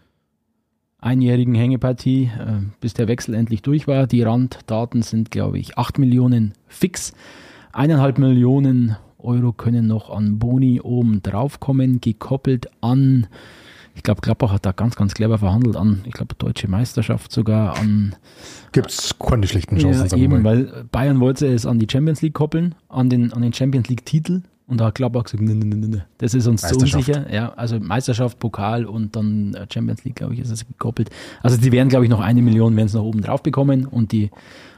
[1.03, 4.07] einjährigen Hängepartie, äh, bis der Wechsel endlich durch war.
[4.07, 7.13] Die Randdaten sind, glaube ich, 8 Millionen fix.
[7.73, 13.29] Eineinhalb Millionen Euro können noch an Boni oben drauf kommen, gekoppelt an
[13.95, 17.79] ich glaube, Gladbach hat da ganz, ganz clever verhandelt an, ich glaube, deutsche Meisterschaft sogar
[17.79, 18.17] an.
[18.73, 22.35] Gibt es keine schlechten Chancen, ja, eben, weil Bayern wollte es an die Champions League
[22.35, 24.43] koppeln, an den, an den Champions League-Titel.
[24.67, 27.33] Und da hat Gladbach gesagt, ne, ne, ne, ne, das ist uns zu unsicher.
[27.33, 31.11] Ja, also Meisterschaft, Pokal und dann äh, Champions League, glaube ich, ist es gekoppelt.
[31.43, 34.13] Also die werden, glaube ich, noch eine Million, werden es noch oben drauf bekommen und
[34.13, 34.31] die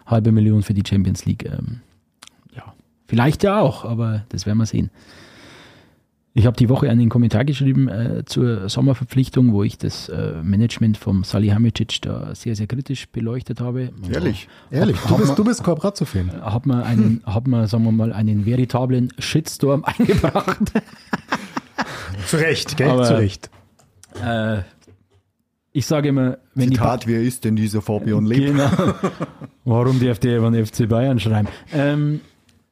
[0.07, 1.45] halbe Million für die Champions League.
[1.45, 1.81] Ähm,
[2.57, 2.75] ja,
[3.07, 4.91] vielleicht ja auch, aber das werden wir sehen.
[6.37, 10.97] Ich habe die Woche einen Kommentar geschrieben äh, zur Sommerverpflichtung, wo ich das äh, Management
[10.97, 13.91] vom Salihamidzic da sehr, sehr kritisch beleuchtet habe.
[14.13, 14.97] Ehrlich, ja, ehrlich.
[15.05, 16.43] Hab, du, bist, du bist Kooperation-Fan.
[16.43, 20.73] Hat man einen, hat man, sagen wir mal, einen veritablen Shitstorm eingebracht.
[22.27, 22.91] Zu Recht, gell?
[22.91, 23.49] Aber, Zu Recht.
[24.21, 24.63] Äh,
[25.71, 28.47] ich sage immer, wenn Zitat, die wer ist denn dieser Fabian Leb?
[28.47, 28.71] Genau.
[29.65, 31.47] Warum der über den FC Bayern schreiben?
[31.73, 32.21] Ähm,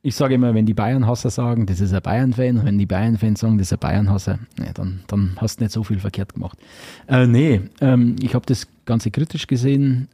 [0.05, 3.57] ich sage immer, wenn die Bayern-Hasser sagen, das ist ein Bayern-Fan, wenn die Bayern-Fans sagen,
[3.57, 6.59] das ist ein Bayern-Hasser, nee, dann, dann hast du nicht so viel verkehrt gemacht.
[7.07, 10.09] Äh, nee, ähm, ich habe das Ganze kritisch gesehen,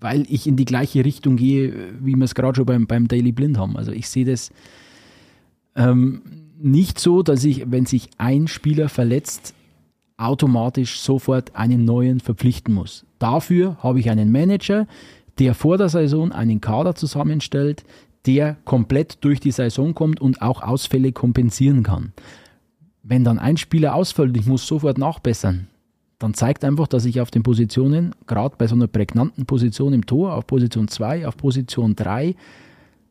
[0.00, 3.30] weil ich in die gleiche Richtung gehe, wie wir es gerade schon beim, beim Daily
[3.30, 3.76] Blind haben.
[3.76, 4.50] Also ich sehe das
[5.76, 6.22] ähm,
[6.60, 9.54] nicht so, dass ich, wenn sich ein Spieler verletzt,
[10.16, 13.06] automatisch sofort einen neuen verpflichten muss.
[13.20, 14.88] Dafür habe ich einen Manager,
[15.38, 17.84] der vor der Saison einen Kader zusammenstellt,
[18.26, 22.12] der komplett durch die Saison kommt und auch Ausfälle kompensieren kann.
[23.02, 25.68] Wenn dann ein Spieler ausfällt und ich muss sofort nachbessern,
[26.18, 30.06] dann zeigt einfach, dass ich auf den Positionen, gerade bei so einer prägnanten Position im
[30.06, 32.36] Tor, auf Position 2, auf Position 3,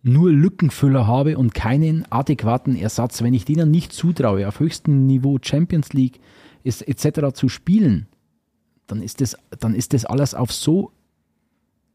[0.03, 3.21] nur Lückenfüller habe und keinen adäquaten Ersatz.
[3.21, 6.19] Wenn ich denen nicht zutraue, auf höchstem Niveau Champions League
[6.63, 7.33] etc.
[7.33, 8.07] zu spielen,
[8.87, 10.91] dann ist, das, dann ist das alles auf so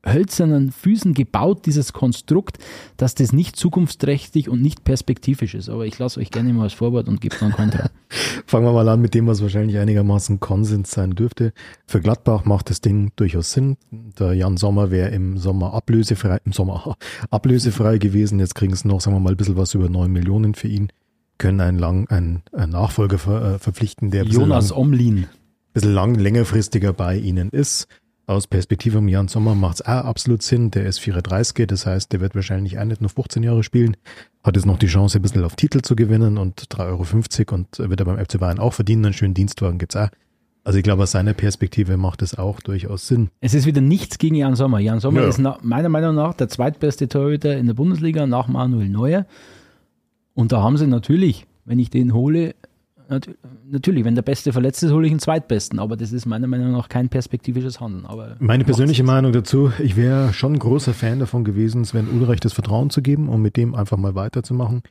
[0.05, 2.59] hölzernen Füßen gebaut, dieses Konstrukt,
[2.97, 5.69] dass das nicht zukunftsträchtig und nicht perspektivisch ist.
[5.69, 7.91] Aber ich lasse euch gerne mal das Vorwort und gebe dann Kontra.
[8.47, 11.53] Fangen wir mal an mit dem, was wahrscheinlich einigermaßen Konsens sein dürfte.
[11.87, 13.77] Für Gladbach macht das Ding durchaus Sinn.
[13.91, 16.97] Der Jan Sommer wäre im Sommer ablösefrei, im Sommer
[17.31, 18.39] ablösefrei gewesen.
[18.39, 20.89] Jetzt kriegen sie noch, sagen wir mal, ein bisschen was über neun Millionen für ihn.
[21.39, 25.17] Können einen, lang, einen, einen Nachfolger ver, äh, verpflichten, der Jonas lang, Omlin.
[25.19, 25.29] Ein
[25.75, 27.89] bisschen lang, längerfristiger bei ihnen ist
[28.27, 30.71] aus Perspektive vom Jan Sommer macht es auch absolut Sinn.
[30.71, 33.97] Der ist 34, das heißt, der wird wahrscheinlich auch nicht nur 15 Jahre spielen,
[34.43, 37.79] hat jetzt noch die Chance, ein bisschen auf Titel zu gewinnen und 3,50 Euro und
[37.79, 39.07] wird er beim FC Bayern auch verdienen.
[39.07, 40.09] Einen schönen Dienstwagen gibt's auch.
[40.65, 43.31] Also ich glaube, aus seiner Perspektive macht es auch durchaus Sinn.
[43.41, 44.81] Es ist wieder nichts gegen Jan Sommer.
[44.81, 45.29] Jan Sommer ja.
[45.29, 49.27] ist nach, meiner Meinung nach der zweitbeste Torhüter in der Bundesliga nach Manuel Neuer.
[50.35, 52.57] Und da haben sie natürlich, wenn ich den hole,
[53.69, 56.73] natürlich, wenn der Beste verletzt ist, hole ich den Zweitbesten, aber das ist meiner Meinung
[56.73, 58.07] nach kein perspektivisches Handeln.
[58.07, 62.41] Aber Meine persönliche Meinung dazu, ich wäre schon ein großer Fan davon gewesen, Sven Ulreich
[62.41, 64.83] das Vertrauen zu geben und mit dem einfach mal weiterzumachen.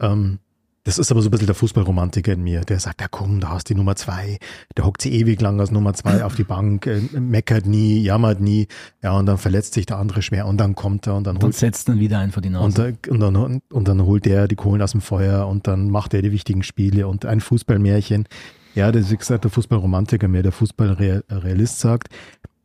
[0.00, 0.38] Ähm,
[0.84, 3.48] das ist aber so ein bisschen der Fußballromantiker in mir, der sagt, ja komm, da
[3.48, 4.38] hast die Nummer zwei,
[4.76, 8.40] der hockt sie ewig lang als Nummer zwei auf die Bank, äh, meckert nie, jammert
[8.40, 8.68] nie,
[9.02, 11.44] ja, und dann verletzt sich der andere schwer und dann kommt er und dann holt...
[11.44, 12.64] Und setzt dann wieder ein vor die Nase.
[12.64, 16.12] Und, und, dann, und dann holt der die Kohlen aus dem Feuer und dann macht
[16.12, 18.28] er die wichtigen Spiele und ein Fußballmärchen.
[18.74, 22.08] Ja, das ist wie gesagt der Fußballromantiker mehr, der Fußballrealist sagt,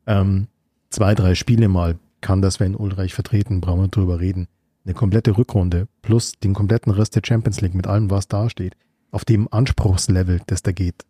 [0.08, 0.48] ähm,
[0.90, 4.50] zwei, drei Spiele mal kann das wenn Ulreich vertreten, brauchen wir drüber reden
[4.86, 8.76] eine komplette Rückrunde plus den kompletten Rest der Champions League mit allem, was da steht,
[9.12, 11.06] auf dem Anspruchslevel, das da geht,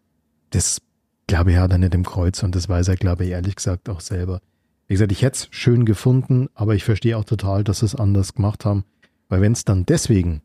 [0.51, 0.81] das
[1.27, 3.89] glaube ich hat er nicht im Kreuz und das weiß er, glaube ich, ehrlich gesagt
[3.89, 4.41] auch selber.
[4.87, 7.95] Wie gesagt, ich hätte es schön gefunden, aber ich verstehe auch total, dass sie es
[7.95, 8.83] anders gemacht haben,
[9.27, 10.41] weil wenn es dann deswegen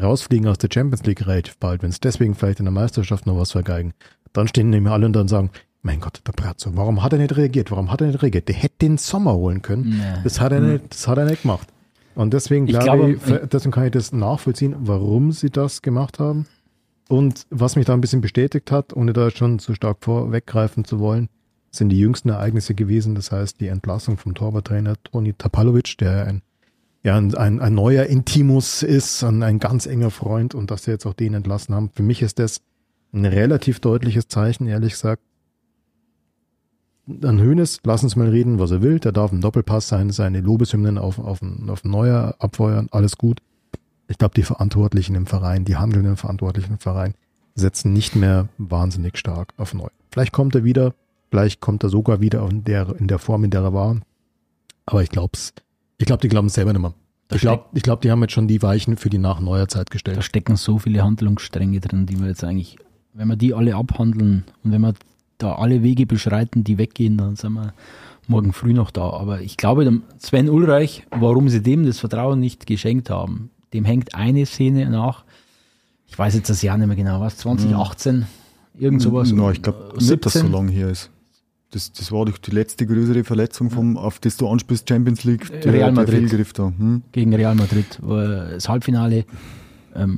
[0.00, 3.36] rausfliegen aus der Champions League relativ bald, wenn es deswegen vielleicht in der Meisterschaft noch
[3.36, 3.92] was vergeigen,
[4.32, 5.50] dann stehen nämlich alle und dann sagen,
[5.82, 7.70] mein Gott, der Brazzo, warum hat er nicht reagiert?
[7.70, 8.48] Warum hat er nicht reagiert?
[8.48, 9.98] Der hätte den Sommer holen können.
[9.98, 10.22] Nee.
[10.24, 10.72] Das hat er hm.
[10.72, 11.68] nicht, das hat er nicht gemacht.
[12.14, 16.18] Und deswegen ich glaube, glaube ich, deswegen kann ich das nachvollziehen, warum sie das gemacht
[16.18, 16.46] haben.
[17.08, 20.98] Und was mich da ein bisschen bestätigt hat, ohne da schon zu stark vorweggreifen zu
[20.98, 21.28] wollen,
[21.70, 23.14] sind die jüngsten Ereignisse gewesen.
[23.14, 26.42] Das heißt, die Entlassung vom Torwarttrainer Toni Tapalovic, der ein
[27.02, 30.92] ja ein, ein, ein neuer Intimus ist, ein, ein ganz enger Freund und dass sie
[30.92, 31.90] jetzt auch den entlassen haben.
[31.94, 32.60] Für mich ist das
[33.12, 35.22] ein relativ deutliches Zeichen, ehrlich gesagt.
[37.08, 39.00] An Hönes, lass uns mal reden, was er will.
[39.00, 43.40] Der darf ein Doppelpass sein, seine Lobeshymnen auf, auf, auf Neuer abfeuern, alles gut.
[44.08, 47.14] Ich glaube, die Verantwortlichen im Verein, die handelnden Verantwortlichen im Verein,
[47.54, 49.88] setzen nicht mehr wahnsinnig stark auf Neu.
[50.10, 50.94] Vielleicht kommt er wieder,
[51.30, 53.96] vielleicht kommt er sogar wieder in der, in der Form, in der er war.
[54.86, 55.38] Aber ich glaube
[55.98, 56.94] ich glaube, die glauben es selber nicht mehr.
[57.28, 60.16] Da ich glaube, glaub, die haben jetzt schon die Weichen für die Nach-Neuer-Zeit gestellt.
[60.16, 62.76] Da stecken so viele Handlungsstränge drin, die wir jetzt eigentlich,
[63.14, 64.94] wenn wir die alle abhandeln und wenn wir
[65.38, 67.74] da alle Wege beschreiten, die weggehen, dann sind wir
[68.28, 69.10] morgen früh noch da.
[69.10, 74.14] Aber ich glaube, Sven Ulreich, warum sie dem das Vertrauen nicht geschenkt haben, dem hängt
[74.14, 75.24] eine Szene nach.
[76.06, 78.26] Ich weiß jetzt das Jahr nicht mehr genau, was, 2018,
[78.78, 79.32] irgend sowas.
[79.32, 81.10] No, ich glaube nicht, dass so lang hier ist.
[81.70, 85.50] Das, das war doch die letzte größere Verletzung, vom, auf das du anspielst, Champions League.
[85.64, 86.30] Real Madrid.
[86.30, 87.02] Hm?
[87.12, 89.24] Gegen Real Madrid, das Halbfinale,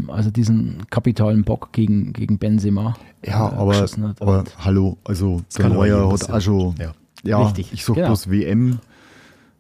[0.08, 2.94] also diesen kapitalen Bock gegen, gegen Benzema.
[3.24, 3.86] Ja, äh, aber,
[4.20, 6.92] aber hallo, also der Neuer hat auch schon, ja,
[7.24, 8.08] ja Richtig, ich sag genau.
[8.08, 8.78] bloß WM.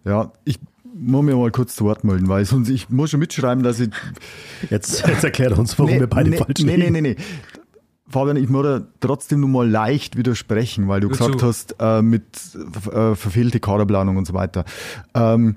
[0.04, 0.58] Ja, ich
[0.96, 3.90] muss mir mal kurz zu Wort melden, weil sonst ich muss schon mitschreiben, dass ich.
[4.70, 6.92] Jetzt, jetzt erklärt uns, warum nee, wir beide nee, falsch nee, liegen.
[6.92, 7.24] Nee, nee, nee.
[8.06, 11.18] Fabian, ich muss da trotzdem nur mal leicht widersprechen, weil du Wozu?
[11.18, 12.24] gesagt hast, äh, mit
[12.54, 14.64] äh, verfehlte Kaderplanung und so weiter.
[15.14, 15.56] Ähm,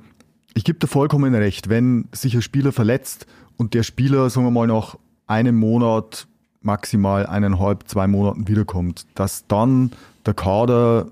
[0.54, 4.52] ich gebe dir vollkommen recht, wenn sich ein Spieler verletzt und der Spieler, sagen wir
[4.52, 6.28] mal, nach einem Monat,
[6.62, 9.92] maximal eineinhalb, zwei Monaten wiederkommt, dass dann
[10.26, 11.08] der Kader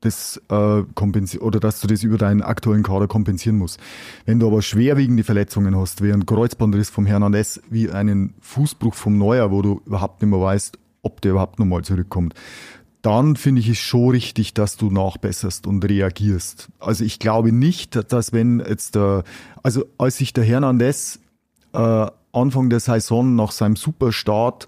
[0.00, 3.80] das äh, kompensieren oder dass du das über deinen aktuellen Kader kompensieren musst.
[4.26, 9.18] Wenn du aber schwerwiegende Verletzungen hast, wie ein Kreuzbandriss vom Hernandez, wie einen Fußbruch vom
[9.18, 12.34] Neuer, wo du überhaupt nicht mehr weißt, ob der überhaupt nochmal zurückkommt.
[13.02, 16.68] Dann finde ich es schon richtig, dass du nachbesserst und reagierst.
[16.80, 19.24] Also ich glaube nicht, dass wenn jetzt der,
[19.62, 21.18] also als sich der Hernandez
[21.74, 24.66] äh, Anfang der Saison nach seinem Superstart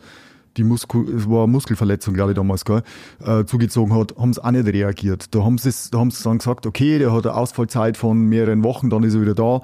[0.56, 2.82] die Muskel, es war Muskelverletzung, glaube ich, damals, gell,
[3.22, 5.34] äh, zugezogen hat, haben sie auch nicht reagiert.
[5.34, 8.64] Da haben sie, da haben sie dann gesagt, okay, der hat eine Ausfallzeit von mehreren
[8.64, 9.60] Wochen, dann ist er wieder da.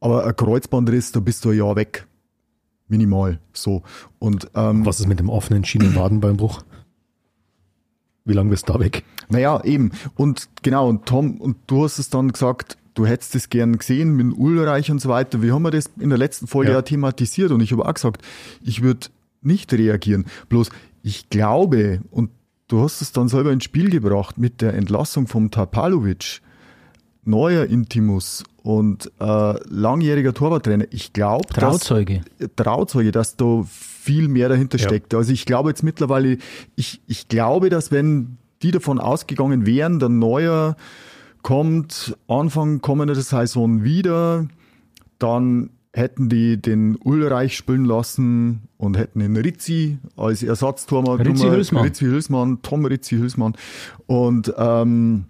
[0.00, 2.06] Aber ein Kreuzbandriss, da bist du ein Jahr weg
[2.88, 3.82] minimal so.
[4.18, 6.62] Und, ähm, Was ist mit dem offenen Schienenwadenbeinbruch?
[8.24, 9.04] Wie lange bist du da weg?
[9.28, 9.92] Naja, eben.
[10.16, 14.16] Und genau, und Tom, und du hast es dann gesagt, du hättest es gern gesehen
[14.16, 15.40] mit Ulreich und so weiter.
[15.40, 17.52] Wie haben wir das in der letzten Folge ja, ja thematisiert?
[17.52, 18.22] Und ich habe auch gesagt,
[18.62, 19.06] ich würde
[19.40, 20.26] nicht reagieren.
[20.48, 20.70] Bloß,
[21.04, 22.30] ich glaube, und
[22.66, 26.40] du hast es dann selber ins Spiel gebracht mit der Entlassung vom Tapalovic,
[27.24, 30.86] neuer Intimus und äh, langjähriger Torwarttrainer.
[30.90, 32.22] Ich glaube, Trauzeuge.
[32.38, 34.88] Dass, Trauzeuge, dass da viel mehr dahinter ja.
[34.88, 35.14] steckt.
[35.14, 36.38] Also ich glaube jetzt mittlerweile,
[36.74, 40.76] ich, ich glaube, dass wenn die davon ausgegangen wären, der Neuer
[41.48, 44.48] kommt Anfang kommender Saison wieder,
[45.18, 51.18] dann hätten die den Ulreich spielen lassen und hätten den Rizzi als Ersatztormann.
[51.22, 51.84] Rizzi Hülsmann.
[51.84, 53.54] Rizzi Hülsmann, Tom Rizzi Hülsmann.
[54.06, 55.24] Und ähm,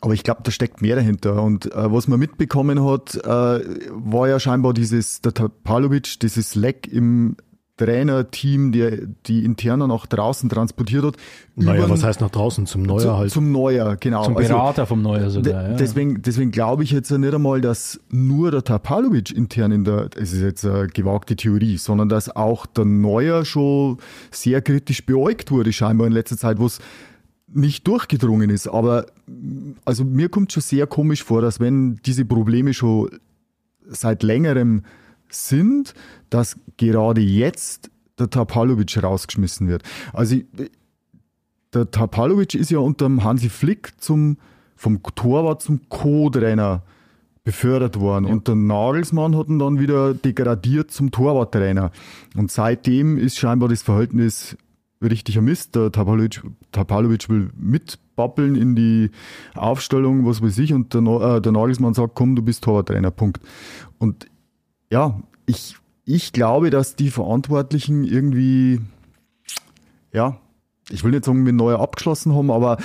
[0.00, 1.42] aber ich glaube, da steckt mehr dahinter.
[1.42, 6.88] Und äh, was man mitbekommen hat, äh, war ja scheinbar dieses, der Tapalovic, dieses Leck
[6.90, 7.36] im
[7.76, 11.16] Trainerteam, der die Interner nach draußen transportiert hat.
[11.56, 12.66] Naja, was heißt nach draußen?
[12.66, 13.30] Zum Neuer zu, halt.
[13.32, 14.24] Zum Neuer, genau.
[14.24, 15.70] Zum also Berater also, vom Neuer sogar.
[15.70, 15.76] Ja.
[15.76, 20.32] Deswegen, deswegen glaube ich jetzt nicht einmal, dass nur der Tapalovic intern in der, es
[20.32, 23.98] ist jetzt eine gewagte Theorie, sondern dass auch der Neuer schon
[24.30, 26.78] sehr kritisch beäugt wurde, scheinbar in letzter Zeit, wo es
[27.52, 28.68] nicht durchgedrungen ist.
[28.68, 29.06] Aber
[29.84, 33.10] also mir kommt schon sehr komisch vor, dass wenn diese Probleme schon
[33.86, 34.82] seit längerem
[35.28, 35.94] sind,
[36.34, 39.84] dass gerade jetzt der Tapalovic rausgeschmissen wird.
[40.12, 40.36] Also
[41.72, 44.38] der Tapalovic ist ja unter dem Hansi Flick zum,
[44.74, 46.82] vom Torwart zum Co-Trainer
[47.44, 48.26] befördert worden.
[48.26, 48.32] Ja.
[48.32, 51.92] Und der Nagelsmann hat ihn dann wieder degradiert zum Torwarttrainer.
[52.34, 54.56] Und seitdem ist scheinbar das Verhältnis
[55.00, 55.76] richtiger Mist.
[55.76, 56.42] Der Tapalovic,
[56.72, 59.12] Tapalovic will mitbappeln in die
[59.54, 63.40] Aufstellung, was weiß ich, und der, äh, der Nagelsmann sagt, komm, du bist Torwarttrainer, Punkt.
[63.98, 64.26] Und
[64.90, 68.80] ja, ich, ich glaube, dass die Verantwortlichen irgendwie,
[70.12, 70.38] ja,
[70.90, 72.76] ich will nicht sagen, mit neuer abgeschlossen haben, aber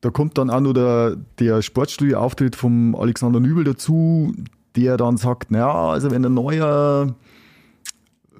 [0.00, 4.34] da kommt dann auch noch der, der Sportstudio-Auftritt vom Alexander Nübel dazu,
[4.76, 7.14] der dann sagt, naja, also wenn der Neuer,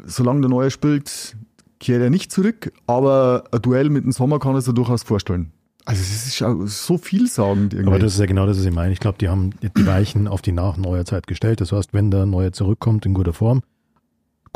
[0.05, 1.37] solange der Neuer spielt,
[1.81, 5.53] kehrt er nicht zurück, aber ein Duell mit dem Sommer kann er sich durchaus vorstellen.
[5.87, 7.89] Also es ist so vielsagend irgendwie.
[7.89, 8.93] Aber das ist ja genau das, was ich meine.
[8.93, 11.61] Ich glaube, die haben die Weichen auf die nach neuer Zeit gestellt.
[11.61, 13.63] Das heißt, wenn der Neue zurückkommt in guter Form,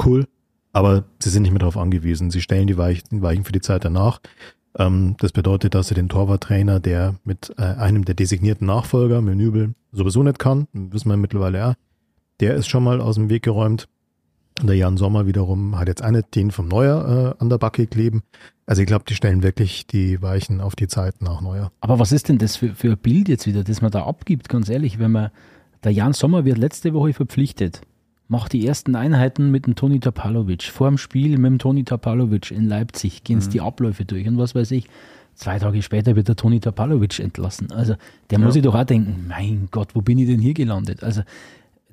[0.05, 0.27] cool.
[0.73, 2.31] Aber sie sind nicht mehr darauf angewiesen.
[2.31, 4.21] Sie stellen die Weichen, für die Zeit danach.
[4.79, 9.37] Ähm, das bedeutet, dass sie den Torwarttrainer, der mit äh, einem der designierten Nachfolger, mit
[9.37, 11.75] Nübel, sowieso nicht kann, wissen wir mittlerweile ja,
[12.41, 13.89] der ist schon mal aus dem Weg geräumt.
[14.61, 17.87] Und der Jan Sommer wiederum hat jetzt eine den vom Neuer äh, an der Backe
[17.87, 18.23] kleben.
[18.69, 21.73] Also ich glaube, die stellen wirklich die Weichen auf die Zeit nach Neuer.
[21.81, 24.51] Aber was ist denn das für, für ein Bild jetzt wieder, das man da abgibt,
[24.51, 25.31] ganz ehrlich, wenn man,
[25.85, 27.81] der Jan Sommer wird letzte Woche verpflichtet,
[28.29, 32.51] macht die ersten Einheiten mit dem Toni Tapalovic, vor dem Spiel mit dem Toni Tapalovic
[32.51, 33.53] in Leipzig, gehen es mhm.
[33.53, 34.87] die Abläufe durch und was weiß ich.
[35.35, 37.73] Zwei Tage später wird der Toni Tapalovic entlassen.
[37.73, 37.95] Also
[38.29, 38.45] der ja.
[38.45, 41.03] muss sich doch auch denken, mein Gott, wo bin ich denn hier gelandet?
[41.03, 41.23] Also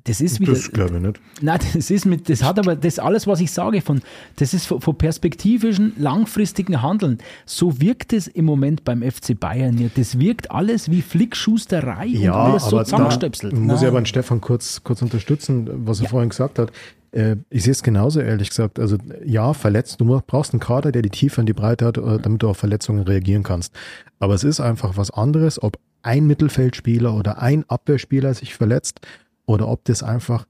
[0.06, 0.52] das ist wieder.
[0.52, 1.20] Das glaube ich nicht.
[1.40, 4.00] Nein, das ist mit, das hat aber das alles, was ich sage, von,
[4.36, 7.18] das ist von, von perspektivischen, langfristigen Handeln.
[7.44, 9.88] So wirkt es im Moment beim FC Bayern ja.
[9.94, 13.52] Das wirkt alles wie Flickschusterei ja, und alles so zusammengestöpselt.
[13.54, 16.10] Muss ich aber an Stefan kurz, kurz unterstützen, was er ja.
[16.10, 16.72] vorhin gesagt hat.
[17.12, 18.78] Äh, ich sehe es genauso, ehrlich gesagt.
[18.78, 22.18] Also ja, verletzt, du brauchst einen Kader, der die Tiefe und die Breite hat, äh,
[22.18, 23.74] damit du auf Verletzungen reagieren kannst.
[24.18, 29.00] Aber es ist einfach was anderes, ob ein Mittelfeldspieler oder ein Abwehrspieler sich verletzt
[29.46, 30.46] oder ob das einfach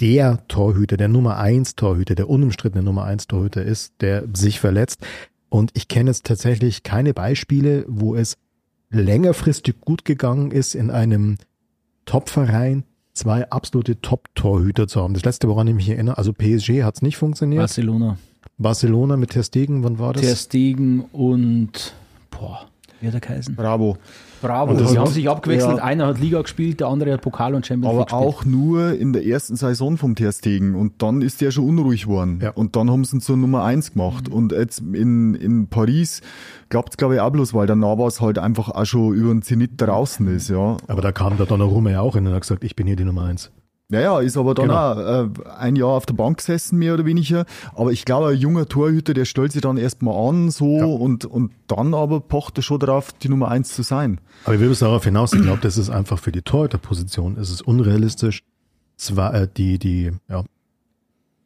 [0.00, 5.00] der Torhüter, der Nummer eins Torhüter, der unumstrittene Nummer eins Torhüter ist, der sich verletzt.
[5.48, 8.38] Und ich kenne jetzt tatsächlich keine Beispiele, wo es
[8.90, 11.36] längerfristig gut gegangen ist, in einem
[12.04, 15.14] Top-Verein zwei absolute Top-Torhüter zu haben.
[15.14, 17.60] Das letzte, woran ich mich erinnere, also PSG hat es nicht funktioniert.
[17.60, 18.18] Barcelona.
[18.58, 20.22] Barcelona mit Ter Stegen, wann war das?
[20.22, 21.94] Ter Stegen und,
[22.30, 22.66] boah,
[23.00, 23.54] wie hat er geheißen?
[23.54, 23.98] Bravo.
[24.42, 25.78] Bravo, sie haben sich abgewechselt.
[25.78, 25.84] Ja.
[25.84, 29.12] Einer hat Liga gespielt, der andere hat Pokal und Champions League Aber auch nur in
[29.12, 30.74] der ersten Saison vom Ter Stegen.
[30.74, 32.40] Und dann ist der schon unruhig geworden.
[32.42, 32.50] Ja.
[32.50, 34.28] Und dann haben sie ihn zur Nummer eins gemacht.
[34.28, 34.34] Mhm.
[34.34, 36.20] Und jetzt in, in Paris
[36.68, 39.42] glaubt es, glaube ich, auch bloß, weil der Navas halt einfach auch schon über den
[39.42, 40.50] Zenit draußen ist.
[40.50, 40.76] Ja.
[40.88, 43.04] Aber da kam der Donnarumma ja auch hin und hat gesagt, ich bin hier die
[43.04, 43.50] Nummer eins.
[43.92, 44.92] Ja, ja, ist aber dann genau.
[44.92, 45.28] auch äh,
[45.58, 47.44] ein Jahr auf der Bank gesessen, mehr oder weniger.
[47.74, 50.84] Aber ich glaube, ein junger Torhüter, der stellt sich dann erstmal an, so, ja.
[50.86, 54.18] und, und dann aber pocht er schon darauf, die Nummer eins zu sein.
[54.44, 57.50] Aber ich will es darauf hinaus, ich glaube, das ist einfach für die Torhüterposition, es
[57.50, 58.42] ist unrealistisch,
[58.96, 60.42] zwar, äh, die, die, ja,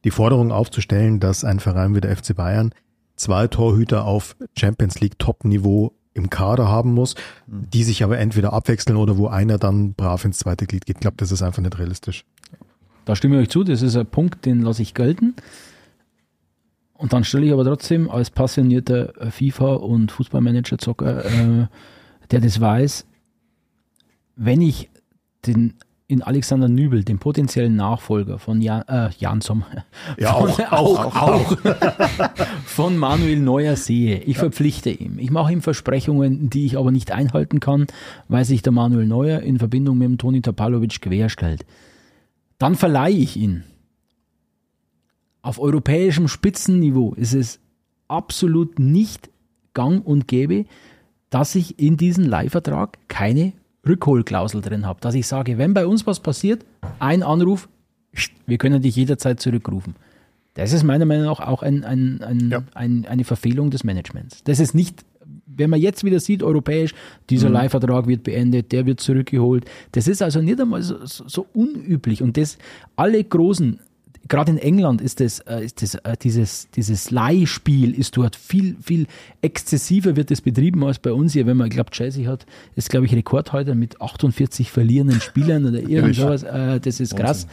[0.04, 2.72] die Forderung aufzustellen, dass ein Verein wie der FC Bayern
[3.16, 7.14] zwei Torhüter auf Champions League Top-Niveau im Kader haben muss,
[7.46, 10.96] die sich aber entweder abwechseln oder wo einer dann brav ins zweite Glied geht.
[10.96, 12.24] Ich glaube, das ist einfach nicht realistisch.
[13.06, 15.34] Da stimme ich euch zu, das ist ein Punkt, den lasse ich gelten.
[16.92, 21.66] Und dann stelle ich aber trotzdem als passionierter FIFA- und Fußballmanager-Zocker, äh,
[22.30, 23.06] der das weiß,
[24.34, 24.90] wenn ich
[25.46, 25.74] den
[26.08, 29.66] in Alexander Nübel, dem potenziellen Nachfolger von Jan, äh, Jan Sommer,
[30.18, 31.56] ja, von, auch, auch, auch,
[32.64, 34.18] von Manuel Neuer sehe.
[34.20, 34.40] Ich ja.
[34.40, 35.18] verpflichte ihm.
[35.18, 37.86] Ich mache ihm Versprechungen, die ich aber nicht einhalten kann,
[38.28, 41.64] weil sich der Manuel Neuer in Verbindung mit dem Toni Tapalovic querstellt.
[42.58, 43.64] Dann verleihe ich ihn.
[45.42, 47.60] Auf europäischem Spitzenniveau ist es
[48.08, 49.30] absolut nicht
[49.74, 50.64] gang und gäbe,
[51.30, 53.52] dass ich in diesen Leihvertrag keine
[53.86, 56.64] Rückholklausel drin habe, dass ich sage, wenn bei uns was passiert,
[56.98, 57.68] ein Anruf,
[58.46, 59.94] wir können dich jederzeit zurückrufen.
[60.54, 62.62] Das ist meiner Meinung nach auch ein, ein, ein, ja.
[62.74, 64.42] ein, eine Verfehlung des Managements.
[64.44, 65.04] Das ist nicht,
[65.56, 66.94] wenn man jetzt wieder sieht, europäisch,
[67.30, 67.54] dieser mhm.
[67.54, 69.64] Leihvertrag wird beendet, der wird zurückgeholt.
[69.92, 72.22] Das ist also nicht einmal so, so unüblich.
[72.22, 72.58] Und das,
[72.96, 73.80] alle großen
[74.28, 78.76] gerade in England ist das, äh, ist das äh, dieses, dieses Leihspiel ist dort viel,
[78.82, 79.06] viel
[79.42, 82.90] exzessiver wird es betrieben als bei uns hier, wenn man, ich glaube, Chelsea hat, ist
[82.90, 87.46] glaube ich Rekordhalter mit 48 verlierenden Spielern oder irgend sowas, äh, das ist krass.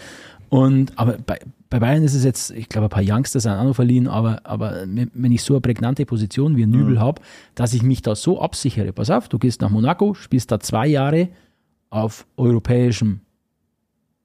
[0.53, 1.39] Und, aber bei,
[1.71, 4.41] bei Bayern ist es jetzt, ich glaube, ein paar Youngsters sind auch noch verliehen, aber,
[4.43, 6.99] aber wenn ich so eine prägnante Position wie ein Nübel mhm.
[6.99, 7.21] habe,
[7.55, 10.85] dass ich mich da so absichere, pass auf, du gehst nach Monaco, spielst da zwei
[10.85, 11.29] Jahre
[11.89, 13.21] auf europäischem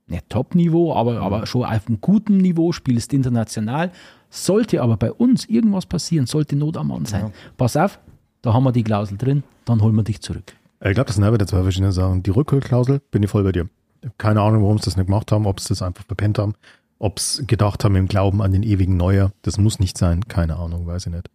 [0.06, 1.22] nicht Top-Niveau, aber, mhm.
[1.22, 3.90] aber schon auf einem guten Niveau, spielst international.
[4.28, 7.22] Sollte aber bei uns irgendwas passieren, sollte Not am Mann sein.
[7.22, 7.32] Ja.
[7.56, 7.98] Pass auf,
[8.42, 10.52] da haben wir die Klausel drin, dann holen wir dich zurück.
[10.84, 12.22] Ich glaube, das sind aber zwei verschiedene Sachen.
[12.22, 13.70] Die Rückholklausel, bin ich voll bei dir.
[14.16, 16.54] Keine Ahnung, warum sie das nicht gemacht haben, ob sie das einfach verpennt haben,
[16.98, 19.32] ob sie gedacht haben im Glauben an den ewigen Neuer.
[19.42, 21.30] Das muss nicht sein, keine Ahnung, weiß ich nicht.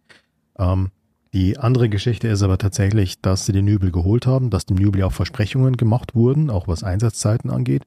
[0.58, 0.90] Ähm,
[1.32, 5.02] die andere Geschichte ist aber tatsächlich, dass sie den Nübel geholt haben, dass dem Nübel
[5.02, 7.82] auch Versprechungen gemacht wurden, auch was Einsatzzeiten angeht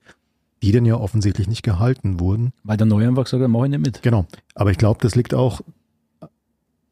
[0.62, 2.54] die dann ja offensichtlich nicht gehalten wurden.
[2.64, 4.02] Weil der Neue einfach gesagt mach ich nicht mit.
[4.02, 4.26] Genau.
[4.56, 5.62] Aber ich glaube, das liegt auch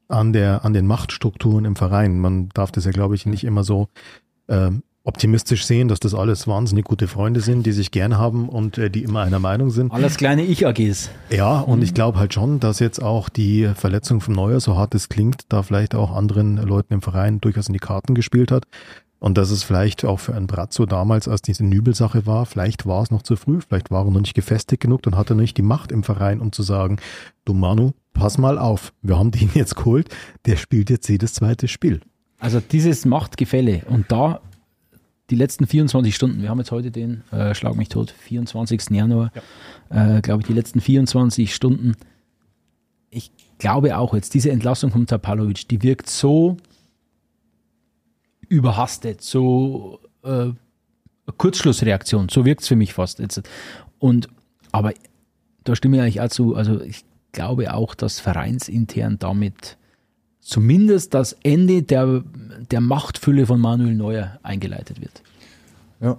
[0.08, 2.20] an der, an den Machtstrukturen im Verein.
[2.20, 3.90] Man darf das ja, glaube ich, nicht immer so
[4.48, 4.70] äh,
[5.06, 8.90] optimistisch sehen, dass das alles wahnsinnig gute Freunde sind, die sich gern haben und äh,
[8.90, 9.92] die immer einer Meinung sind.
[9.92, 11.12] Alles kleine Ich-AGs.
[11.30, 11.86] Ja, und mhm.
[11.86, 15.44] ich glaube halt schon, dass jetzt auch die Verletzung vom Neuer, so hart es klingt,
[15.50, 18.66] da vielleicht auch anderen Leuten im Verein durchaus in die Karten gespielt hat
[19.20, 23.04] Und dass es vielleicht auch für einen Brazzo damals, als diese Nübel-Sache war, vielleicht war
[23.04, 25.58] es noch zu früh, vielleicht war er noch nicht gefestigt genug und hatte noch nicht
[25.58, 26.98] die Macht im Verein, um zu sagen,
[27.46, 30.10] du Manu, pass mal auf, wir haben den jetzt geholt,
[30.46, 32.02] der spielt jetzt jedes zweite Spiel.
[32.40, 34.42] Also dieses Machtgefälle und da
[35.30, 38.92] die letzten 24 Stunden, wir haben jetzt heute den, äh, schlag mich tot, 24.
[38.92, 39.32] Januar,
[39.90, 40.18] ja.
[40.18, 41.96] äh, glaube ich, die letzten 24 Stunden,
[43.10, 46.58] ich glaube auch jetzt, diese Entlassung von Tapalovic, die wirkt so
[48.48, 50.52] überhastet, so äh,
[51.38, 53.42] Kurzschlussreaktion, so wirkt es für mich fast jetzt.
[53.98, 54.30] Und
[54.72, 54.94] aber
[55.64, 59.78] da stimme ich eigentlich auch zu, also ich glaube auch, dass vereinsintern damit
[60.46, 62.24] zumindest das Ende der,
[62.72, 65.24] der Machtfülle von Manuel Neuer eingeleitet wird.
[66.00, 66.18] Ja,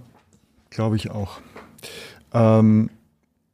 [0.69, 1.39] glaube ich auch.
[2.35, 2.91] Ähm,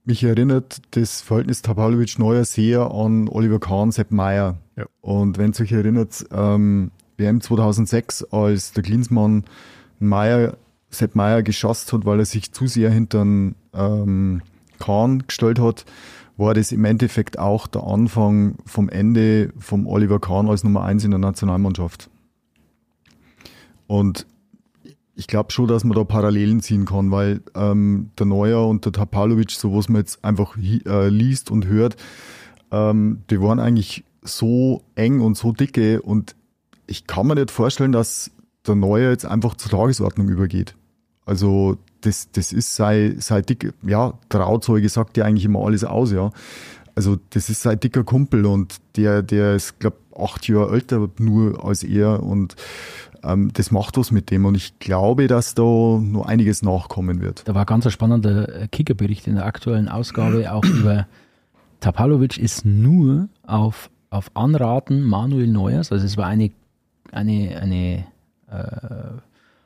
[0.05, 4.57] mich erinnert das Verhältnis Tapalovic-Neuer sehr an Oliver Kahn, Sepp Meier.
[4.77, 4.87] Ja.
[5.03, 9.45] Und wenn es euch erinnert, ähm, WM 2006, als der Klinsmann
[10.01, 10.57] Meier,
[10.89, 14.43] Sepp Meier geschasst hat, weil er sich zu sehr hinter ähm,
[14.79, 15.85] Kahn gestellt hat,
[16.43, 21.05] war das im Endeffekt auch der Anfang vom Ende vom Oliver Kahn als Nummer eins
[21.05, 22.11] in der Nationalmannschaft.
[23.87, 24.27] Und
[25.15, 28.93] ich glaube schon, dass man da Parallelen ziehen kann, weil ähm, der Neuer und der
[28.93, 31.97] Tapalovic, so was man jetzt einfach äh, liest und hört,
[32.71, 36.35] ähm, die waren eigentlich so eng und so dicke und
[36.87, 38.31] ich kann mir nicht vorstellen, dass
[38.67, 40.75] der Neuer jetzt einfach zur Tagesordnung übergeht.
[41.25, 46.13] Also das, das ist sei, sei dick, ja, Trauzeuge sagt ja eigentlich immer alles aus,
[46.13, 46.31] ja.
[46.95, 51.65] Also das ist sein dicker Kumpel und der, der ist, glaube acht Jahre älter nur
[51.65, 52.55] als er und
[53.23, 57.49] ähm, das macht was mit dem und ich glaube, dass da noch einiges nachkommen wird.
[57.49, 61.07] Da war ganz ein spannender Kickerbericht in der aktuellen Ausgabe auch über
[61.81, 66.51] Tapalovic ist nur auf, auf Anraten Manuel Neuers, also es war eine,
[67.11, 68.05] eine, eine
[68.51, 69.19] äh,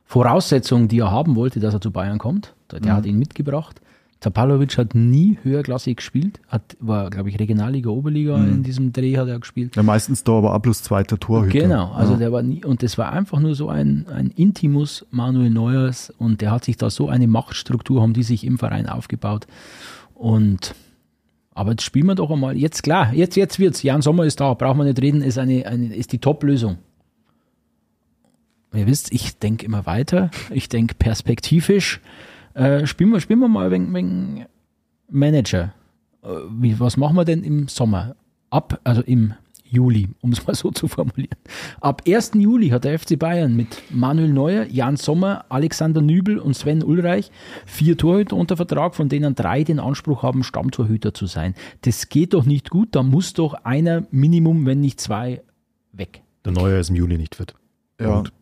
[0.06, 2.54] Voraussetzung, die er haben wollte, dass er zu Bayern kommt.
[2.70, 2.96] Der mhm.
[2.96, 3.80] hat ihn mitgebracht.
[4.20, 8.48] Zapalovic hat nie höherklassig gespielt, hat, war, glaube ich, Regionalliga, Oberliga mhm.
[8.48, 9.76] in diesem Dreh hat er gespielt.
[9.76, 11.58] Ja, meistens da aber A plus zweiter Torhüter.
[11.58, 12.18] Genau, also ja.
[12.18, 16.40] der war nie, und das war einfach nur so ein, ein Intimus Manuel Neuers und
[16.40, 19.46] der hat sich da so eine Machtstruktur, haben die sich im Verein aufgebaut
[20.14, 20.74] und
[21.54, 24.54] aber jetzt spielen wir doch einmal, jetzt klar, jetzt, jetzt wird's, Jan Sommer ist da,
[24.54, 26.78] braucht man nicht reden, ist eine, eine ist die Top-Lösung
[28.74, 32.00] ihr wisst, ich denke immer weiter, ich denke perspektivisch.
[32.54, 34.46] Äh, spielen, wir, spielen wir mal wegen, wegen
[35.10, 35.74] Manager.
[36.22, 38.16] Äh, wie, was machen wir denn im Sommer?
[38.50, 39.34] Ab, also im
[39.68, 41.36] Juli, um es mal so zu formulieren.
[41.80, 42.32] Ab 1.
[42.34, 47.30] Juli hat der FC Bayern mit Manuel Neuer, Jan Sommer, Alexander Nübel und Sven Ulreich
[47.66, 51.54] vier Torhüter unter Vertrag, von denen drei den Anspruch haben, Stammtorhüter zu sein.
[51.82, 55.42] Das geht doch nicht gut, da muss doch einer Minimum, wenn nicht zwei,
[55.92, 56.22] weg.
[56.44, 57.54] Der Neuer ist im Juli nicht fit.
[58.00, 58.18] Ja.
[58.18, 58.32] Und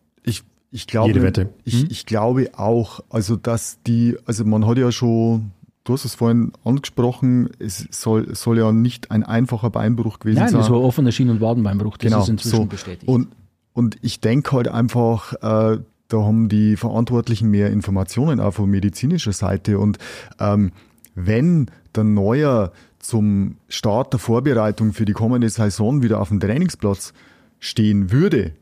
[0.71, 1.49] ich, glaube, Jede Wette.
[1.63, 1.87] Ich, hm?
[1.89, 5.51] ich glaube auch, also dass die, also man hat ja schon,
[5.83, 10.47] du hast es vorhin angesprochen, es soll, soll ja nicht ein einfacher Beinbruch gewesen Nein,
[10.49, 10.53] sein.
[10.53, 12.65] Nein, das war offener Schien- und Wadenbeinbruch, das genau, ist inzwischen so.
[12.65, 13.07] bestätigt.
[13.07, 13.29] Und,
[13.73, 19.33] und ich denke halt einfach, äh, da haben die Verantwortlichen mehr Informationen auch von medizinischer
[19.33, 19.79] Seite.
[19.79, 19.97] Und
[20.39, 20.71] ähm,
[21.15, 27.13] wenn der Neuer zum Start der Vorbereitung für die kommende Saison wieder auf dem Trainingsplatz
[27.59, 28.53] stehen würde,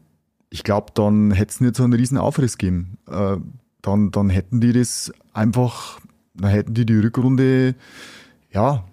[0.54, 3.00] ich glaube, dann hätte es nicht so einen riesen Aufriss gegeben.
[3.10, 3.38] Äh,
[3.82, 6.00] dann, dann hätten die das einfach,
[6.36, 7.74] dann hätten die die Rückrunde,
[8.52, 8.84] ja,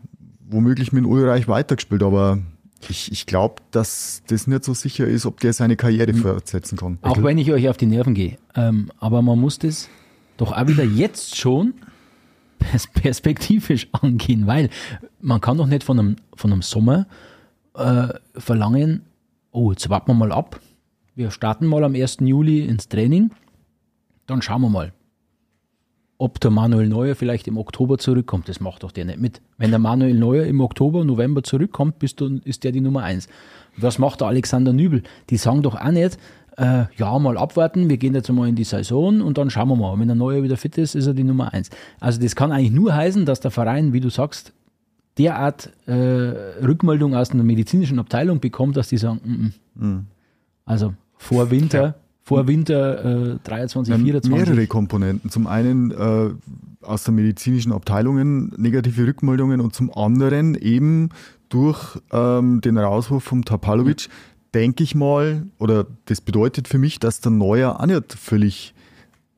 [0.49, 2.39] womöglich mit Ulreich weitergespielt, aber
[2.89, 6.23] ich, ich glaube, dass das nicht so sicher ist, ob der seine Karriere hm.
[6.23, 6.99] fortsetzen kann.
[7.03, 8.39] Auch wenn ich euch auf die Nerven gehe.
[8.55, 9.91] Ähm, aber man muss das
[10.39, 11.75] doch auch wieder jetzt schon
[12.95, 14.71] perspektivisch angehen, weil
[15.21, 17.07] man kann doch nicht von einem, von einem Sommer
[17.75, 19.03] äh, verlangen,
[19.53, 20.59] oh, jetzt warten wir mal ab,
[21.21, 22.19] wir starten mal am 1.
[22.21, 23.31] Juli ins Training.
[24.27, 24.93] Dann schauen wir mal,
[26.17, 28.49] ob der Manuel Neuer vielleicht im Oktober zurückkommt.
[28.49, 29.43] Das macht doch der nicht mit.
[29.59, 33.29] Wenn der Manuel Neuer im Oktober, November zurückkommt, bist du, ist der die Nummer 1.
[33.77, 35.03] Was macht der Alexander Nübel?
[35.29, 36.17] Die sagen doch auch nicht,
[36.57, 39.77] äh, ja, mal abwarten, wir gehen jetzt mal in die Saison und dann schauen wir
[39.77, 39.99] mal.
[39.99, 41.69] Wenn der Neuer wieder fit ist, ist er die Nummer 1.
[42.01, 44.55] Also das kann eigentlich nur heißen, dass der Verein, wie du sagst,
[45.19, 49.87] derart äh, Rückmeldung aus einer medizinischen Abteilung bekommt, dass die sagen, mm -mm.
[49.87, 50.07] Mhm.
[50.65, 51.95] Also vor Winter, ja.
[52.23, 54.31] vor Winter äh, 23, 24.
[54.31, 55.31] Mehrere Komponenten.
[55.31, 56.31] Zum einen äh,
[56.83, 61.11] aus der medizinischen Abteilungen negative Rückmeldungen und zum anderen eben
[61.51, 64.13] durch ähm, den Rauswurf vom Tapalovic, mhm.
[64.55, 68.75] denke ich mal, oder das bedeutet für mich, dass der Neuer auch nicht völlig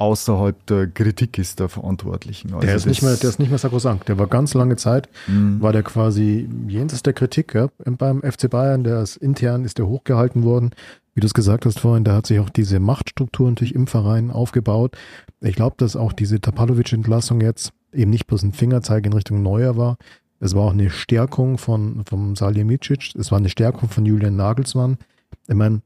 [0.03, 2.55] außerhalb der Kritik ist der Verantwortlichen.
[2.55, 4.09] Also der, ist nicht mehr, der ist nicht mehr sakrosankt.
[4.09, 5.61] Der war ganz lange Zeit, mhm.
[5.61, 8.83] war der quasi jenseits der Kritik ja, beim FC Bayern.
[8.83, 10.70] Der ist intern ist der hochgehalten worden.
[11.15, 14.31] Wie du es gesagt hast vorhin, da hat sich auch diese Machtstruktur natürlich im Verein
[14.31, 14.97] aufgebaut.
[15.41, 19.77] Ich glaube, dass auch diese Tapalovic-Entlassung jetzt eben nicht bloß ein Fingerzeig in Richtung Neuer
[19.77, 19.99] war.
[20.41, 23.15] Es war auch eine Stärkung von vom Salihamidzic.
[23.15, 24.99] Es war eine Stärkung von Julian Nagelsmann.
[25.47, 25.83] Ich meine,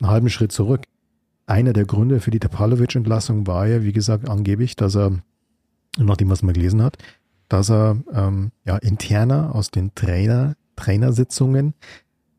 [0.00, 0.82] einen halben Schritt zurück.
[1.46, 5.18] Einer der Gründe für die Tapalovic-Entlassung war ja, wie gesagt, angeblich, dass er,
[5.98, 6.96] nach dem, was man gelesen hat,
[7.48, 11.74] dass er ähm, ja interner aus den Trainer, Trainersitzungen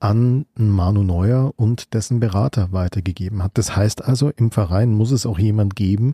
[0.04, 3.52] an Manu Neuer und dessen Berater weitergegeben hat.
[3.54, 6.14] Das heißt also, im Verein muss es auch jemand geben,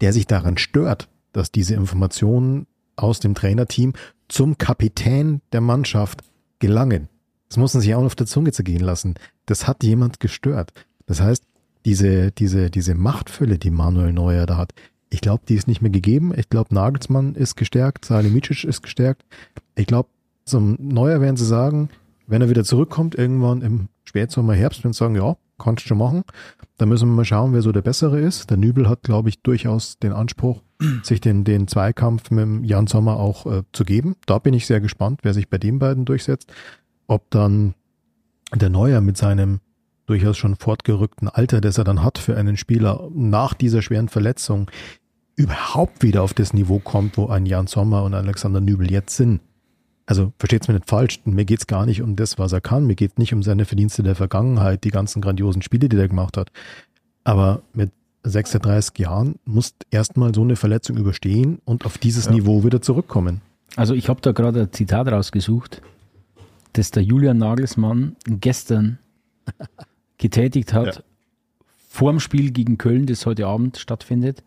[0.00, 2.66] der sich daran stört, dass diese Informationen
[2.96, 3.92] aus dem Trainerteam
[4.28, 6.22] zum Kapitän der Mannschaft
[6.60, 7.08] gelangen.
[7.50, 9.16] Das muss man sich auch auf der Zunge zergehen lassen.
[9.44, 10.72] Das hat jemand gestört.
[11.04, 11.44] Das heißt,
[11.84, 14.72] diese, diese, diese Machtfülle, die Manuel Neuer da hat,
[15.10, 16.32] ich glaube, die ist nicht mehr gegeben.
[16.34, 19.26] Ich glaube, Nagelsmann ist gestärkt, Salihamidzic ist gestärkt.
[19.74, 20.08] Ich glaube,
[20.46, 21.90] zum Neuer werden sie sagen,
[22.30, 25.98] wenn er wieder zurückkommt, irgendwann im Spätsommer, Herbst, wenn sie sagen, ja, kannst du schon
[25.98, 26.22] machen,
[26.78, 28.50] dann müssen wir mal schauen, wer so der Bessere ist.
[28.50, 30.62] Der Nübel hat, glaube ich, durchaus den Anspruch,
[31.02, 34.16] sich den, den Zweikampf mit Jan Sommer auch äh, zu geben.
[34.26, 36.52] Da bin ich sehr gespannt, wer sich bei den beiden durchsetzt.
[37.06, 37.74] Ob dann
[38.54, 39.60] der Neuer mit seinem
[40.06, 44.70] durchaus schon fortgerückten Alter, das er dann hat für einen Spieler nach dieser schweren Verletzung,
[45.36, 49.40] überhaupt wieder auf das Niveau kommt, wo ein Jan Sommer und Alexander Nübel jetzt sind.
[50.10, 52.96] Also versteht's mir nicht falsch, mir geht's gar nicht um das, was er kann, mir
[52.96, 56.50] geht's nicht um seine Verdienste der Vergangenheit, die ganzen grandiosen Spiele, die er gemacht hat.
[57.22, 57.92] Aber mit
[58.24, 62.32] 36 Jahren muss erstmal so eine Verletzung überstehen und auf dieses ja.
[62.32, 63.40] Niveau wieder zurückkommen.
[63.76, 65.80] Also ich habe da gerade ein Zitat rausgesucht,
[66.72, 68.98] das der Julian Nagelsmann gestern
[70.18, 71.02] getätigt hat, ja.
[71.88, 74.42] vor dem Spiel gegen Köln, das heute Abend stattfindet.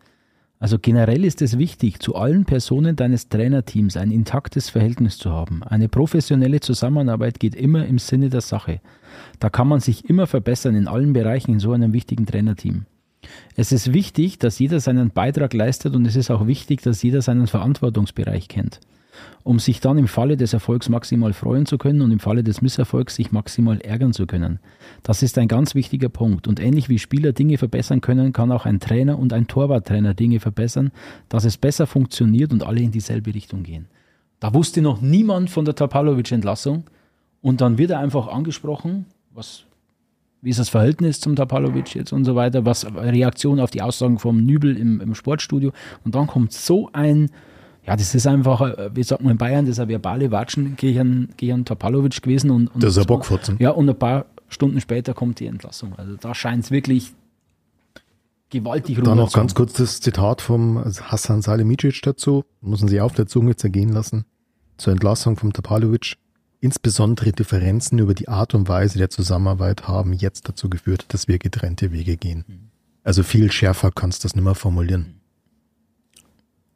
[0.64, 5.62] Also generell ist es wichtig, zu allen Personen deines Trainerteams ein intaktes Verhältnis zu haben.
[5.62, 8.80] Eine professionelle Zusammenarbeit geht immer im Sinne der Sache.
[9.40, 12.86] Da kann man sich immer verbessern in allen Bereichen in so einem wichtigen Trainerteam.
[13.56, 17.20] Es ist wichtig, dass jeder seinen Beitrag leistet und es ist auch wichtig, dass jeder
[17.20, 18.80] seinen Verantwortungsbereich kennt
[19.42, 22.62] um sich dann im Falle des Erfolgs maximal freuen zu können und im Falle des
[22.62, 24.60] Misserfolgs sich maximal ärgern zu können.
[25.02, 26.48] Das ist ein ganz wichtiger Punkt.
[26.48, 30.40] Und ähnlich wie Spieler Dinge verbessern können, kann auch ein Trainer und ein Torwarttrainer Dinge
[30.40, 30.90] verbessern,
[31.28, 33.86] dass es besser funktioniert und alle in dieselbe Richtung gehen.
[34.40, 36.84] Da wusste noch niemand von der Tapalovic-Entlassung
[37.40, 39.64] und dann wird er einfach angesprochen, was
[40.44, 44.18] wie ist das Verhältnis zum Tapalovic jetzt und so weiter, was Reaktion auf die Aussagen
[44.18, 45.72] vom Nübel im, im Sportstudio
[46.04, 47.30] und dann kommt so ein
[47.86, 50.76] ja, das ist einfach, äh, wie sagt man in Bayern, das ist ein verbale Watschen
[50.76, 52.50] gegen, gegen Topalovic gewesen.
[52.50, 53.56] Und, und das ist ein Bockfotzen.
[53.58, 55.94] Ja, und ein paar Stunden später kommt die Entlassung.
[55.96, 57.12] Also da scheint es wirklich
[58.50, 62.44] gewaltig Dann noch ganz kurz das Zitat vom Hassan Salimicic dazu.
[62.60, 64.24] Müssen Sie auf der Zunge zergehen lassen.
[64.78, 66.16] Zur Entlassung von Topalovic.
[66.60, 71.38] Insbesondere Differenzen über die Art und Weise der Zusammenarbeit haben jetzt dazu geführt, dass wir
[71.38, 72.44] getrennte Wege gehen.
[72.46, 72.70] Mhm.
[73.02, 75.20] Also viel schärfer kannst du das nicht mehr formulieren.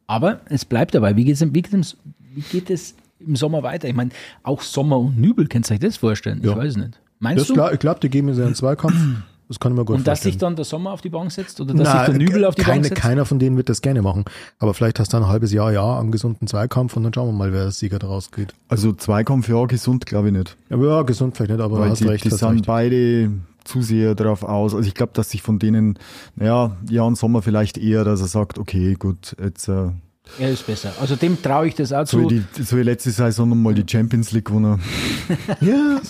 [0.09, 1.14] Aber es bleibt dabei.
[1.14, 1.96] Wie, geht's, wie, geht's,
[2.34, 3.86] wie geht es im Sommer weiter?
[3.86, 4.11] Ich meine,
[4.42, 6.40] auch Sommer und Nübel, kannst du euch das vorstellen?
[6.42, 6.52] Ja.
[6.52, 6.98] Ich weiß nicht.
[7.20, 7.54] Meinst das du?
[7.54, 8.96] Klar, ich glaube, die geben mir einen Zweikampf.
[9.48, 11.59] Das kann ich mir gut Und dass sich dann der Sommer auf die Bank setzt
[11.59, 13.00] oder dass Na, sich der Nübel auf die keine, Bank setzt?
[13.00, 14.26] Keiner von denen wird das gerne machen.
[14.59, 17.32] Aber vielleicht hast du ein halbes Jahr, ja, einen gesunden Zweikampf und dann schauen wir
[17.32, 18.52] mal, wer als Sieger daraus geht.
[18.68, 20.56] Also Zweikampf, ja, gesund glaube ich nicht.
[20.68, 22.24] Ja, ja, gesund vielleicht nicht, aber Weil hast die, recht.
[22.26, 22.66] Die sind recht.
[22.66, 23.30] beide
[23.69, 24.75] zu sehr darauf aus.
[24.75, 25.99] Also ich glaube, dass sich von denen,
[26.35, 29.91] naja, Jan Sommer vielleicht eher, dass er sagt, okay, gut, jetzt äh,
[30.39, 30.93] er ist besser.
[31.01, 32.21] Also dem traue ich das auch zu.
[32.21, 34.81] So wie, die, so wie letzte Saison nochmal die Champions League gewonnen.
[35.61, 36.01] ja.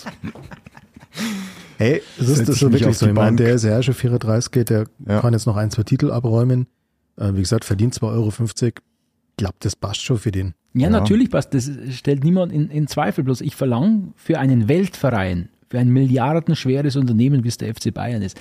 [1.77, 3.07] Hey, das ist, das ist so wirklich so.
[3.07, 5.21] Ich meine, der ist ja schon 34, der ja.
[5.21, 6.67] kann jetzt noch ein, zwei Titel abräumen.
[7.17, 8.33] Äh, wie gesagt, verdient 2,50 Euro.
[8.67, 8.75] Ich
[9.37, 10.55] glaube, das passt schon für den.
[10.75, 11.55] Ja, ja, natürlich passt.
[11.55, 13.25] Das stellt niemand in, in Zweifel.
[13.25, 18.23] Bloß ich verlange für einen Weltverein, für ein milliardenschweres Unternehmen, wie es der FC Bayern
[18.23, 18.41] ist,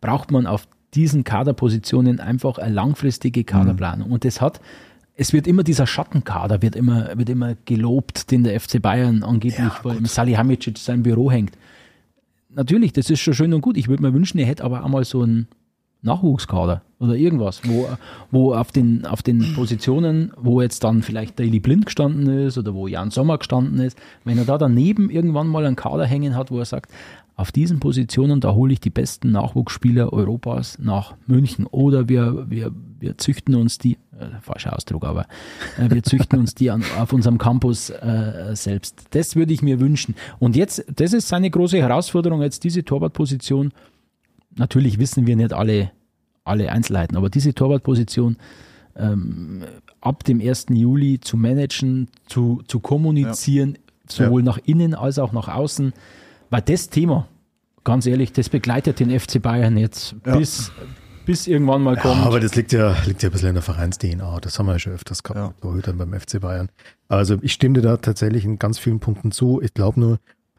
[0.00, 4.08] braucht man auf diesen Kaderpositionen einfach eine langfristige Kaderplanung.
[4.08, 4.14] Mhm.
[4.14, 4.60] Und das hat
[5.16, 9.58] es wird immer dieser Schattenkader wird immer, wird immer gelobt, den der FC Bayern angeblich
[9.58, 11.56] ja, im Salihamidzic sein Büro hängt.
[12.50, 13.78] Natürlich, das ist schon schön und gut.
[13.78, 15.48] Ich würde mir wünschen, er hätte aber einmal so einen
[16.02, 17.88] Nachwuchskader oder irgendwas, wo,
[18.30, 22.74] wo auf, den, auf den Positionen, wo jetzt dann vielleicht Daily Blind gestanden ist oder
[22.74, 26.50] wo Jan Sommer gestanden ist, wenn er da daneben irgendwann mal einen Kader hängen hat,
[26.50, 26.90] wo er sagt,
[27.38, 31.66] auf diesen Positionen, da hole ich die besten Nachwuchsspieler Europas nach München.
[31.66, 35.26] Oder wir, wir, wir züchten uns die, äh, falscher Ausdruck, aber
[35.78, 39.04] äh, wir züchten uns die an, auf unserem Campus äh, selbst.
[39.10, 40.14] Das würde ich mir wünschen.
[40.38, 43.72] Und jetzt, das ist seine große Herausforderung, jetzt diese Torwartposition.
[44.54, 45.90] Natürlich wissen wir nicht alle,
[46.46, 48.36] alle Einzelheiten, aber diese Torwartposition
[48.96, 49.64] ähm,
[50.00, 50.66] ab dem 1.
[50.70, 53.80] Juli zu managen, zu, zu kommunizieren, ja.
[54.08, 54.46] sowohl ja.
[54.46, 55.92] nach innen als auch nach außen
[56.50, 57.28] weil das Thema
[57.84, 60.36] ganz ehrlich, das begleitet den FC Bayern jetzt Ja.
[60.36, 60.72] bis,
[61.24, 62.22] bis irgendwann mal Ja, kommt.
[62.24, 64.40] aber das liegt ja, liegt ja ein bisschen in der Vereins-DNA.
[64.40, 65.92] Das haben wir ja schon öfters gehabt Ja.
[65.92, 66.68] beim FC Bayern.
[67.08, 69.60] Also ich stimme dir da tatsächlich in ganz vielen Punkten zu.
[69.62, 70.18] Ich glaube nur,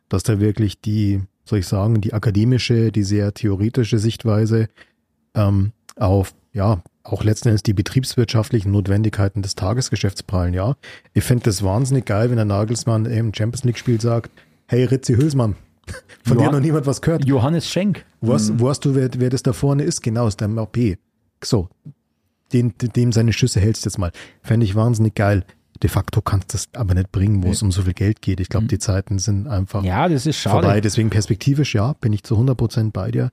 [0.09, 4.67] dass da wirklich die, soll ich sagen, die akademische, die sehr theoretische Sichtweise
[5.35, 10.75] ähm, auf, ja, auch letzten Endes die betriebswirtschaftlichen Notwendigkeiten des Tagesgeschäfts prallen, ja.
[11.13, 14.31] Ich fände das wahnsinnig geil, wenn der Nagelsmann im Champions League-Spiel sagt,
[14.67, 15.55] hey Ritzi Hülsmann,
[16.23, 17.25] von dir Johann- noch niemand was gehört.
[17.25, 18.03] Johannes Schenk.
[18.21, 20.01] Was, weißt du, wer, wer das da vorne ist?
[20.01, 20.97] Genau, ist der MAP.
[21.43, 21.69] So,
[22.51, 24.11] den, dem seine Schüsse hältst jetzt mal.
[24.41, 25.45] Fände ich wahnsinnig geil.
[25.83, 28.39] De facto kannst du das aber nicht bringen, wo es um so viel Geld geht.
[28.39, 30.63] Ich glaube, die Zeiten sind einfach Ja, das ist schade.
[30.63, 30.81] vorbei.
[30.81, 33.29] Deswegen perspektivisch, ja, bin ich zu 100% bei dir.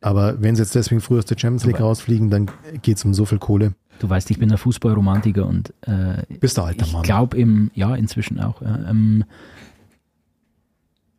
[0.00, 2.50] Aber wenn sie jetzt deswegen früher aus der Champions League rausfliegen, dann
[2.82, 3.74] geht's um so viel Kohle.
[3.98, 7.02] Du weißt, ich bin ein Fußballromantiker und äh, Bist du alter ich Mann.
[7.02, 8.62] glaube im, ja, inzwischen auch.
[8.62, 9.24] Ja, ähm,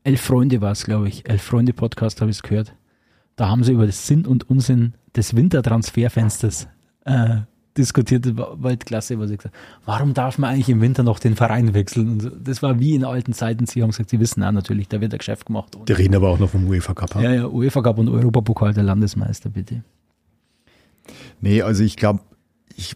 [0.04, 1.30] Elf Freunde war es, glaube ich.
[1.30, 2.74] Elf Freunde Podcast habe ich es gehört.
[3.36, 6.68] Da haben sie über das Sinn und Unsinn des Wintertransferfensters
[7.06, 7.42] äh,
[7.78, 8.26] diskutiert.
[8.36, 9.66] Weltklasse, was ich gesagt habe.
[9.86, 12.10] Warum darf man eigentlich im Winter noch den Verein wechseln?
[12.10, 13.66] Und das war wie in alten Zeiten.
[13.66, 15.78] Sie haben gesagt, sie wissen auch natürlich, da wird ein Geschäft gemacht.
[15.88, 17.16] Die reden aber auch noch vom UEFA Cup.
[17.16, 19.84] ja, ja, UEFA Cup und Europapokal der Landesmeister, bitte.
[21.40, 22.20] Nee, also ich glaube,
[22.76, 22.96] ich,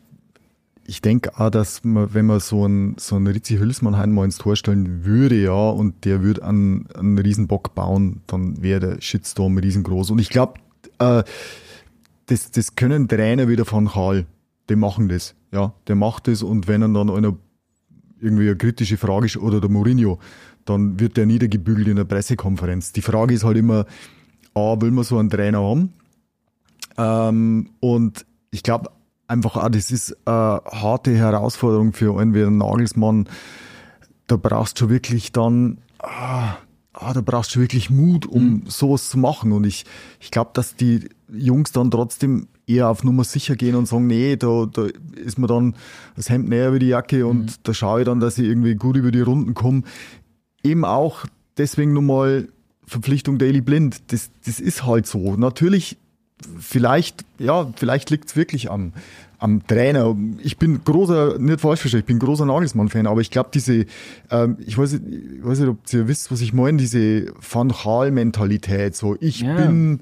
[0.85, 4.37] ich denke auch, dass man, wenn man so einen so einen Ritzi Hülsmann einmal ins
[4.37, 9.57] Tor stellen würde, ja, und der würde einen, einen Riesenbock bauen, dann wäre der Shitstorm
[9.57, 10.11] riesengroß.
[10.11, 10.59] Und ich glaube,
[10.99, 11.23] äh,
[12.27, 14.25] das, das können Trainer wieder von Karl,
[14.69, 17.35] die machen das, ja, der macht das und wenn dann einer
[18.19, 20.19] irgendwie eine kritische Frage ist, oder der Mourinho,
[20.65, 22.91] dann wird der niedergebügelt in der Pressekonferenz.
[22.91, 23.85] Die Frage ist halt immer,
[24.53, 25.93] A, will man so einen Trainer haben?
[26.97, 28.89] Ähm, und ich glaube
[29.27, 33.27] einfach auch, das ist eine harte Herausforderung für einen wie einen Nagelsmann.
[34.27, 36.55] Da brauchst du wirklich dann, ah,
[36.95, 39.51] ah, da brauchst du wirklich Mut, um sowas zu machen.
[39.51, 39.85] Und ich,
[40.19, 44.35] ich glaube, dass die Jungs dann trotzdem eher auf Nummer sicher gehen und sagen, nee,
[44.35, 45.75] da, da ist mir dann
[46.15, 48.97] das Hemd näher wie die Jacke und da schaue ich dann, dass ich irgendwie gut
[48.97, 49.83] über die Runden komme.
[50.63, 51.25] Eben auch
[51.57, 52.47] deswegen nochmal
[52.87, 54.11] Verpflichtung Daily Blind.
[54.11, 55.35] Das, das ist halt so.
[55.35, 55.97] Natürlich
[56.59, 58.93] vielleicht, ja, vielleicht liegt es wirklich am,
[59.39, 60.15] am Trainer.
[60.43, 63.85] Ich bin großer, nicht falsch verstehen, ich bin großer Nagelsmann-Fan, aber ich glaube, diese,
[64.31, 65.03] ähm, ich, weiß nicht,
[65.37, 69.55] ich weiß nicht, ob ihr wisst, was ich meine, diese Van Gaal-Mentalität, so, ich Ja.
[69.55, 70.01] bin,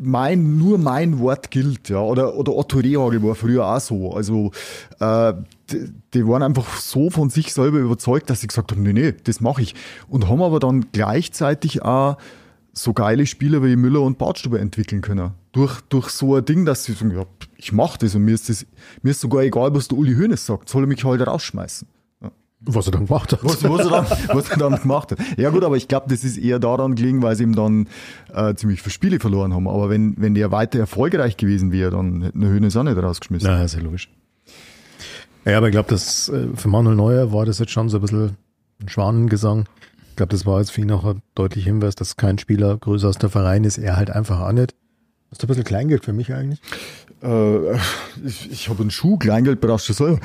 [0.00, 4.52] mein, nur mein Wort gilt, ja, oder, oder Otto Rehagel war früher auch so, also,
[5.00, 5.34] äh,
[5.70, 9.12] die, die waren einfach so von sich selber überzeugt, dass sie gesagt haben, nee, nee,
[9.24, 9.74] das mache ich.
[10.08, 12.16] Und haben aber dann gleichzeitig auch
[12.82, 15.32] so geile Spieler wie Müller und Bartstuber entwickeln können.
[15.52, 17.24] Durch, durch so ein Ding, dass sie sagen, ja,
[17.56, 18.66] ich mach das und mir ist das,
[19.02, 21.86] mir ist sogar egal, was der Uli Hoeneß sagt, soll er mich halt rausschmeißen.
[22.62, 23.42] Was er dann gemacht hat.
[23.42, 24.06] Was, was, er, dann,
[24.36, 25.18] was er dann gemacht hat.
[25.38, 27.88] Ja gut, aber ich glaube, das ist eher daran gelegen, weil sie ihm dann
[28.34, 29.66] äh, ziemlich viele Spiele verloren haben.
[29.66, 33.48] Aber wenn, wenn der weiter erfolgreich gewesen wäre, dann hätten der Hoeneß auch nicht rausgeschmissen.
[33.50, 34.10] Na, ist ja logisch.
[35.46, 38.02] Ja, aber ich glaube, das äh, für Manuel Neuer war das jetzt schon so ein
[38.02, 38.36] bisschen
[38.82, 39.64] ein Schwanengesang.
[40.20, 43.06] Ich glaube, das war jetzt für ihn auch ein deutlicher Hinweis, dass kein Spieler größer
[43.06, 44.74] als der Verein ist, er halt einfach auch nicht.
[45.30, 46.60] Das ist ein bisschen Kleingeld für mich eigentlich.
[47.22, 47.76] Äh,
[48.22, 50.20] ich ich habe einen Schuh, Kleingeld brauchst du selber.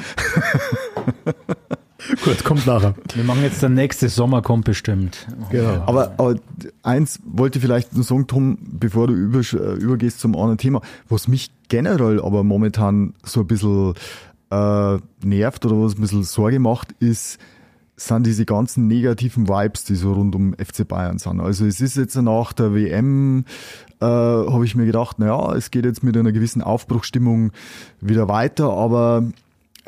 [2.25, 2.95] Gut, kommt nachher.
[3.13, 5.27] Wir machen jetzt der nächste Sommer kommt bestimmt.
[5.49, 5.81] Genau.
[5.85, 6.35] Aber, aber
[6.83, 10.81] eins wollte ich vielleicht nur sagen, Tom, bevor du über, äh, übergehst zum anderen Thema,
[11.07, 13.93] was mich generell aber momentan so ein bisschen
[14.51, 17.39] äh, nervt oder was ein bisschen Sorge macht, ist,
[17.97, 21.39] sind diese ganzen negativen Vibes, die so rund um FC Bayern sind.
[21.39, 23.45] Also es ist jetzt nach der WM,
[24.01, 27.51] äh, habe ich mir gedacht, naja, es geht jetzt mit einer gewissen Aufbruchstimmung
[28.01, 29.23] wieder weiter, aber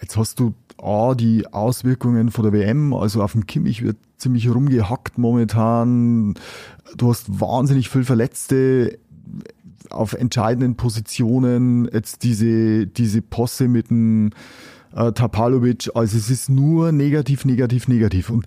[0.01, 4.49] jetzt hast du A, die Auswirkungen von der WM, also auf dem Kimmich wird ziemlich
[4.49, 6.35] rumgehackt momentan.
[6.95, 8.99] Du hast wahnsinnig viel Verletzte
[9.89, 11.89] auf entscheidenden Positionen.
[11.91, 14.31] Jetzt diese, diese Posse mit dem
[14.97, 15.89] äh, Tapalovic.
[15.95, 18.29] Also es ist nur negativ, negativ, negativ.
[18.29, 18.45] Und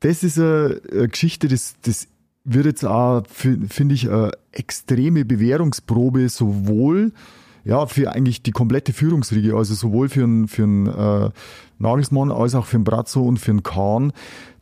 [0.00, 2.08] das ist eine, Geschichte, das, das
[2.44, 7.12] wird jetzt auch, fi- finde ich, eine extreme Bewährungsprobe, sowohl
[7.64, 11.30] ja, für eigentlich die komplette Führungsriege, also sowohl für einen, für einen äh,
[11.78, 14.12] Nagelsmann als auch für einen Brazzo und für einen Kahn,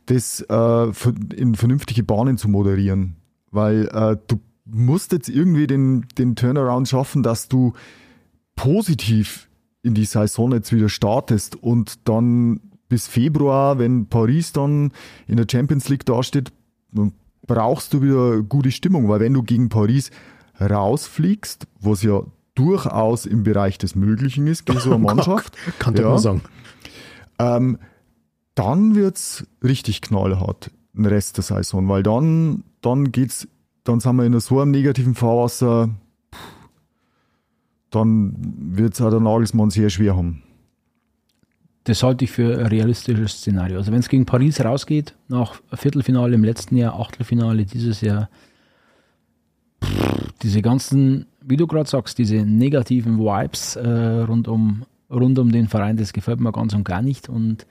[0.07, 0.91] das äh,
[1.35, 3.15] in vernünftige Bahnen zu moderieren.
[3.51, 7.73] Weil äh, du musst jetzt irgendwie den, den Turnaround schaffen, dass du
[8.57, 9.46] positiv
[9.87, 12.59] in die Saison jetzt wieder startest und dann
[12.89, 14.91] bis Februar, wenn Paris dann
[15.27, 16.51] in der Champions League dasteht,
[17.45, 20.11] brauchst du wieder gute Stimmung, weil wenn du gegen Paris
[20.59, 22.21] rausfliegst, was ja
[22.55, 26.09] durchaus im Bereich des Möglichen ist, gegen so eine Mannschaft, Kann ich Ja.
[26.09, 26.41] mal sagen.
[27.39, 27.77] ähm,
[28.55, 33.47] dann wird's richtig knallhart, den Rest der Saison, weil dann, dann geht's
[33.83, 35.89] dann sind wir in so einem negativen Fahrwasser,
[37.97, 38.35] dann
[38.75, 40.43] wird es auch der Nagelsmann sehr schwer haben.
[41.83, 43.77] Das halte ich für ein realistisches Szenario.
[43.77, 48.29] Also wenn es gegen Paris rausgeht, nach Viertelfinale im letzten Jahr, Achtelfinale dieses Jahr,
[49.81, 55.51] pff, diese ganzen, wie du gerade sagst, diese negativen Vibes äh, rund, um, rund um
[55.51, 57.29] den Verein, das gefällt mir ganz und gar nicht.
[57.29, 57.65] Und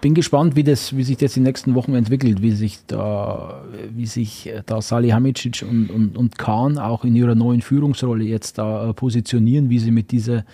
[0.00, 4.06] bin gespannt, wie, das, wie sich das die nächsten Wochen entwickelt, wie sich da, wie
[4.06, 8.92] sich da Salihamidzic und, und, und Kahn auch in ihrer neuen Führungsrolle jetzt da äh,
[8.92, 10.44] positionieren, wie sie mit dieser,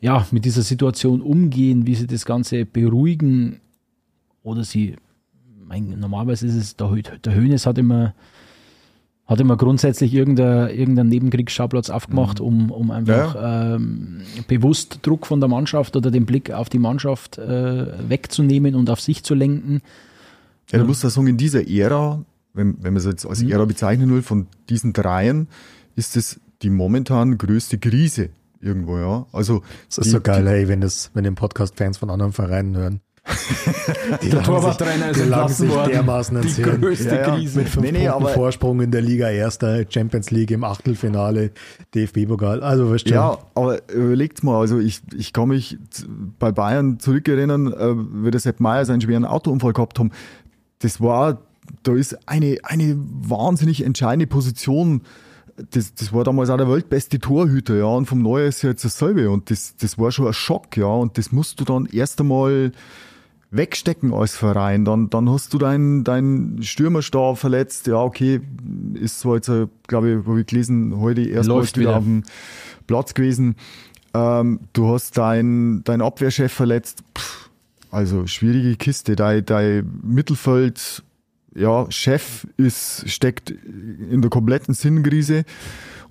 [0.00, 3.60] ja, mit dieser Situation umgehen, wie sie das Ganze beruhigen
[4.42, 4.96] oder sie,
[5.66, 6.88] mein, normalerweise ist es, der,
[7.24, 8.14] der Hönes hat immer
[9.28, 13.74] hat immer grundsätzlich irgendeinen irgendein Nebenkriegsschauplatz aufgemacht, um, um einfach ja.
[13.74, 18.88] ähm, bewusst Druck von der Mannschaft oder den Blick auf die Mannschaft äh, wegzunehmen und
[18.88, 19.82] auf sich zu lenken.
[20.70, 22.24] Ja, du musst ja sagen, in dieser Ära,
[22.54, 23.50] wenn, wenn man es jetzt als mhm.
[23.50, 25.48] Ära bezeichnen will, von diesen dreien,
[25.94, 29.26] ist es die momentan größte Krise irgendwo, ja.
[29.32, 29.62] Also.
[29.88, 32.76] Das ist die, so geil, die, ey, wenn das, wenn den Podcast-Fans von anderen Vereinen
[32.76, 33.00] hören.
[34.22, 35.90] Der Torwarttrainer ist entlassen worden.
[35.90, 37.34] dermaßen die größte ja, ja.
[37.34, 37.58] Krise.
[37.58, 41.50] Mit fünf nee, nee, Punkten Vorsprung in der Liga Erster, Champions League im Achtelfinale,
[41.94, 42.62] DFB-Pokal.
[42.62, 45.78] Also weißt Ja, aber überlegt mal, also ich, ich kann mich
[46.38, 50.10] bei Bayern zurückerinnern, äh, wie der Sepp Meier seinen schweren Autounfall gehabt haben.
[50.80, 51.38] Das war,
[51.82, 55.02] da ist eine, eine wahnsinnig entscheidende Position
[55.70, 58.84] das, das war damals auch der weltbeste Torhüter, ja, und vom Neuer ist ja jetzt
[58.84, 62.20] dasselbe und das, das war schon ein Schock, ja, und das musst du dann erst
[62.20, 62.72] einmal
[63.50, 64.84] wegstecken als Verein.
[64.84, 67.86] Dann, dann hast du deinen dein Stürmerstab verletzt.
[67.86, 68.40] Ja, okay,
[68.94, 69.50] ist zwar jetzt,
[69.86, 72.24] glaube ich, habe ich gelesen, heute erst mal wieder auf dem
[72.86, 73.56] Platz gewesen.
[74.14, 77.02] Ähm, du hast deinen dein Abwehrchef verletzt.
[77.16, 77.50] Pff,
[77.90, 79.16] also schwierige Kiste.
[79.16, 81.02] Dein, dein Mittelfeld,
[81.54, 85.44] ja, Chef ist, steckt in der kompletten Sinnkrise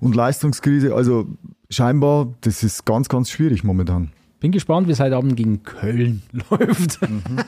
[0.00, 0.94] und Leistungskrise.
[0.94, 1.28] Also
[1.70, 4.10] scheinbar, das ist ganz, ganz schwierig momentan.
[4.40, 7.02] Bin gespannt, wie es heute Abend gegen Köln läuft.
[7.02, 7.40] Mhm.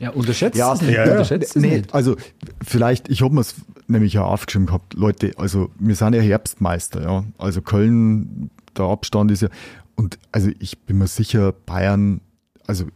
[0.00, 0.94] ja, unterschätzt ja, es nicht.
[0.94, 1.94] Ja, unterschätzt nee, nicht.
[1.94, 2.16] Also
[2.64, 3.54] vielleicht, ich habe mir es
[3.86, 7.24] nämlich ja aufgeschrieben gehabt, Leute, also wir sind ja Herbstmeister, ja.
[7.38, 9.48] Also Köln, der Abstand ist ja,
[9.94, 12.20] und also ich bin mir sicher, Bayern,
[12.66, 12.86] also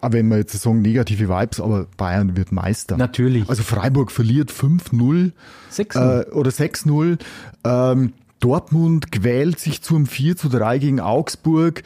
[0.00, 2.98] aber wenn wir jetzt sagen negative Vibes, aber Bayern wird Meister.
[2.98, 3.48] Natürlich.
[3.48, 5.32] Also Freiburg verliert 5-0
[5.78, 7.18] äh, oder 6-0.
[7.64, 11.82] Ähm, Dortmund quält sich zum 4 zu 3 gegen Augsburg.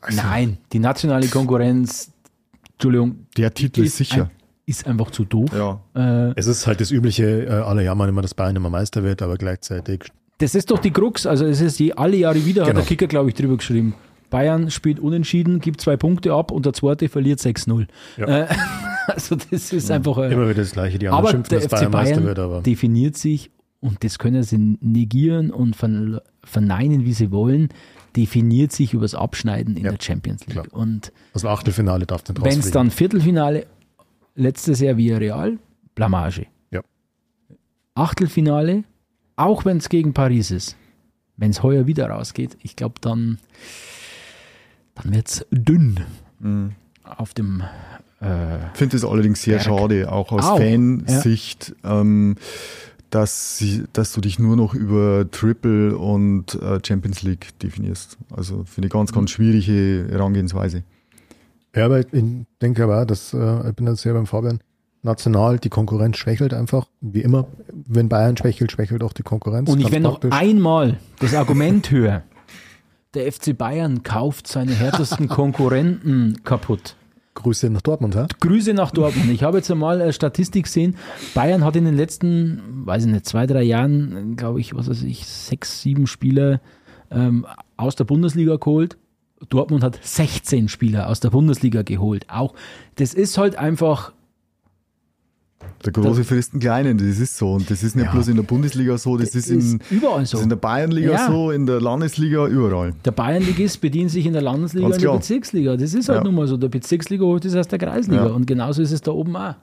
[0.00, 2.12] Also, Nein, die nationale Konkurrenz,
[2.72, 3.26] Entschuldigung.
[3.36, 4.24] Der Titel ist, sicher.
[4.24, 4.30] Ein,
[4.64, 5.50] ist einfach zu doof.
[5.54, 5.80] Ja.
[5.94, 9.22] Äh, es ist halt das übliche, äh, alle jammern immer, dass Bayern immer Meister wird,
[9.22, 10.04] aber gleichzeitig.
[10.38, 11.26] Das ist doch die Krux.
[11.26, 12.68] Also es ist je, alle Jahre wieder, genau.
[12.68, 13.94] hat der Kicker, glaube ich, drüber geschrieben.
[14.30, 17.86] Bayern spielt unentschieden, gibt zwei Punkte ab und der zweite verliert 6-0.
[18.18, 18.26] Ja.
[18.26, 18.46] Äh,
[19.08, 20.18] also das ist ja, einfach.
[20.18, 20.98] Äh, immer wieder das Gleiche.
[20.98, 22.60] Die aber schimpfen, der FC Bayern, Bayern wird, aber.
[22.60, 23.50] definiert sich
[23.80, 27.70] und das können sie negieren und verneinen, wie sie wollen
[28.18, 30.64] definiert sich über das Abschneiden in ja, der Champions League.
[30.64, 30.66] Klar.
[30.72, 33.66] Und also Achtelfinale darf dann Wenn es dann Viertelfinale,
[34.34, 35.58] letztes Jahr via Real,
[35.94, 36.46] Blamage.
[36.72, 36.80] Ja.
[37.94, 38.82] Achtelfinale,
[39.36, 40.76] auch wenn es gegen Paris ist,
[41.36, 43.38] wenn es heuer wieder rausgeht, ich glaube, dann,
[44.96, 46.00] dann wird es dünn
[46.40, 46.72] mhm.
[47.04, 47.62] auf dem.
[48.20, 49.66] Äh, ich finde es allerdings sehr Berg.
[49.66, 51.72] schade, auch aus auch, Fansicht.
[51.84, 52.00] Ja.
[52.00, 52.34] Ähm,
[53.10, 58.18] dass, sie, dass du dich nur noch über Triple und äh, Champions League definierst.
[58.30, 60.82] Also finde ich ganz, ganz schwierige Herangehensweise.
[61.74, 62.06] Ja, aber ich
[62.60, 64.60] denke aber, dass äh, ich bin jetzt sehr beim Fabian.
[65.02, 66.88] National, die Konkurrenz schwächelt einfach.
[67.00, 69.70] Wie immer, wenn Bayern schwächelt, schwächelt auch die Konkurrenz.
[69.70, 72.24] Und ich wenn noch einmal das Argument höre,
[73.14, 76.96] der FC Bayern kauft seine härtesten Konkurrenten kaputt.
[77.38, 78.26] Grüße nach Dortmund, ja?
[78.40, 79.30] Grüße nach Dortmund.
[79.30, 80.96] Ich habe jetzt einmal eine Statistik gesehen.
[81.34, 85.04] Bayern hat in den letzten, weiß ich nicht, zwei, drei Jahren, glaube ich, was weiß
[85.04, 86.60] ich, sechs, sieben Spieler
[87.12, 88.98] ähm, aus der Bundesliga geholt.
[89.50, 92.26] Dortmund hat 16 Spieler aus der Bundesliga geholt.
[92.28, 92.54] Auch
[92.96, 94.12] das ist halt einfach
[95.84, 97.52] der große frisst den Kleinen, das ist so.
[97.52, 98.12] Und das ist nicht ja.
[98.12, 100.32] bloß in der Bundesliga so, das, das ist, in, überall so.
[100.32, 101.26] Das ist in der Bayernliga ja.
[101.26, 102.94] so, in der Landesliga, überall.
[103.04, 105.76] Der Bayernligist bedient sich in der Landesliga und in der Bezirksliga.
[105.76, 106.24] Das ist halt ja.
[106.24, 106.56] nun mal so.
[106.56, 108.26] Der Bezirksliga holt das aus der Kreisliga.
[108.26, 109.54] Und genauso ist es da oben auch.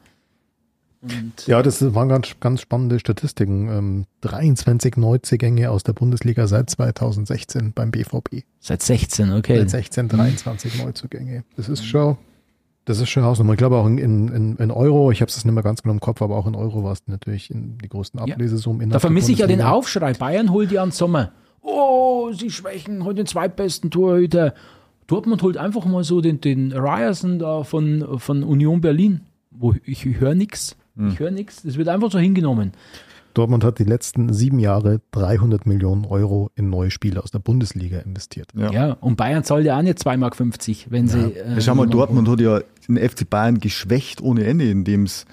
[1.01, 3.69] Und ja, das waren ganz, ganz spannende Statistiken.
[3.69, 8.43] Ähm, 23 Neuzugänge aus der Bundesliga seit 2016 beim BVB.
[8.59, 9.59] Seit 16, okay.
[9.59, 11.43] Seit 16, 23 Neuzugänge.
[11.57, 12.17] Das ist schon
[12.85, 13.53] das ist schon Hausnummer.
[13.53, 15.99] Ich glaube auch in, in, in Euro, ich habe es nicht mehr ganz genau im
[15.99, 18.89] Kopf, aber auch in Euro war es natürlich in die größten Ablesesummen.
[18.89, 18.93] Ja.
[18.93, 20.13] Da vermisse ich ja den Aufschrei.
[20.13, 21.31] Bayern holt ja im Sommer.
[21.61, 24.53] Oh, sie schwächen heute den zweitbesten Torhüter.
[25.07, 29.21] Dortmund holt einfach mal so den, den Ryerson da von, von Union Berlin.
[29.51, 30.75] Wo ich höre nichts.
[31.09, 31.63] Ich höre nichts.
[31.63, 32.71] Das wird einfach so hingenommen.
[33.33, 37.99] Dortmund hat die letzten sieben Jahre 300 Millionen Euro in neue Spieler aus der Bundesliga
[37.99, 38.47] investiert.
[38.55, 38.93] Ja, Ja.
[39.01, 40.37] und Bayern zahlt ja auch nicht 2,50 Mark,
[40.89, 41.19] wenn sie.
[41.33, 42.37] Äh, schau mal, jemanden Dortmund holen.
[42.39, 45.25] hat ja den FC Bayern geschwächt ohne Ende, indem es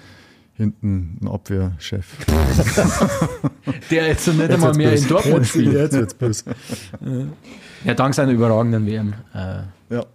[0.55, 2.05] hinten ein Abwehrchef.
[3.91, 5.73] Der jetzt nicht einmal mehr in Dortmund spielt.
[5.73, 6.43] Jetzt wird's böse.
[7.85, 9.13] Ja, dank seiner überragenden WM.
[9.33, 10.05] Äh, Ja.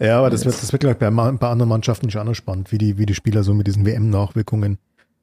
[0.00, 2.72] Ja, aber das wird, das wird gleich bei, ma- bei anderen Mannschaften schon auch spannend,
[2.72, 4.78] wie die, wie die Spieler so mit diesen WM-Nachwirkungen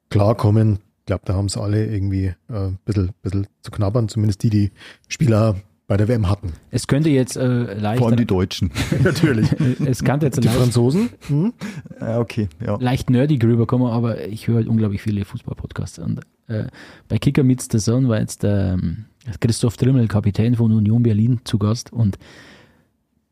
[0.08, 0.78] klarkommen.
[1.00, 2.34] Ich glaube, da haben sie alle irgendwie äh,
[2.68, 4.70] ein bisschen, bisschen zu knabbern, zumindest die, die
[5.08, 5.56] Spieler
[5.86, 6.52] bei der WM hatten.
[6.70, 7.98] es könnte jetzt äh, leicht.
[7.98, 8.70] Vor allem die Deutschen.
[9.02, 9.48] Natürlich.
[9.84, 11.10] es könnte jetzt Die leicht, Franzosen?
[11.28, 11.52] Hm?
[12.00, 12.48] ja, okay.
[12.64, 12.76] Ja.
[12.76, 15.98] leicht nerdig rüberkommen, aber ich höre halt unglaublich viele Fußballpodcasts.
[15.98, 16.64] Und äh,
[17.08, 19.04] bei Kicker Meets the Sun war jetzt der ähm,
[19.40, 22.18] Christoph Trimmel, Kapitän von Union Berlin, zu Gast und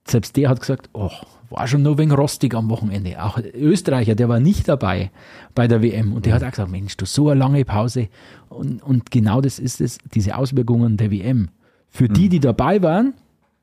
[0.06, 1.10] selbst der hat gesagt, oh,
[1.50, 3.22] war schon nur wegen rostig am Wochenende.
[3.22, 5.10] Auch Österreicher, der war nicht dabei
[5.54, 8.08] bei der WM und der hat auch gesagt, Mensch, du so eine lange Pause
[8.48, 11.48] und, und genau das ist es, diese Auswirkungen der WM.
[11.90, 13.14] Für die, die dabei waren,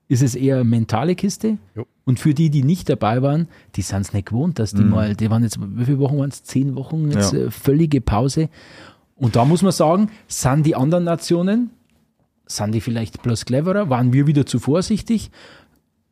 [0.09, 1.57] ist es eher eine mentale Kiste.
[1.75, 1.85] Jo.
[2.05, 5.15] Und für die, die nicht dabei waren, die sind es nicht gewohnt, dass die mal,
[5.15, 6.43] die waren jetzt, wie viele Wochen waren es?
[6.43, 7.39] Zehn Wochen, jetzt Ja.
[7.39, 8.49] äh, völlige Pause.
[9.15, 11.71] Und da muss man sagen, sind die anderen Nationen,
[12.45, 13.89] sind die vielleicht bloß cleverer?
[13.89, 15.31] Waren wir wieder zu vorsichtig?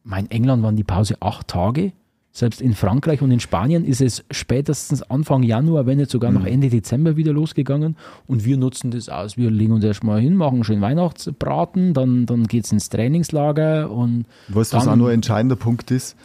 [0.04, 1.94] Mein England waren die Pause acht Tage.
[2.38, 6.46] Selbst in Frankreich und in Spanien ist es spätestens Anfang Januar, wenn nicht sogar noch
[6.46, 7.96] Ende Dezember wieder losgegangen.
[8.28, 9.38] Und wir nutzen das aus.
[9.38, 14.26] Wir legen uns erstmal hin, machen schön Weihnachtsbraten, dann, dann geht es ins Trainingslager und
[14.50, 16.18] Weißt du, was auch nur ein entscheidender Punkt ist?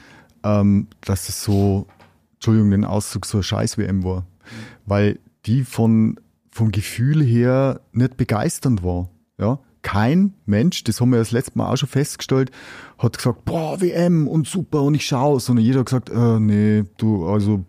[0.43, 1.87] Ähm, dass es so,
[2.35, 4.27] Entschuldigung, den Auszug so Scheiß-WM war.
[4.87, 6.19] Weil die von,
[6.51, 9.11] vom Gefühl her nicht begeisternd war.
[9.39, 9.61] Ja?
[9.83, 12.51] Kein Mensch, das haben wir das letzte Mal auch schon festgestellt,
[13.01, 16.85] hat gesagt, boah, WM und super und ich schaue, sondern jeder hat gesagt, äh, nee,
[16.99, 17.65] du, also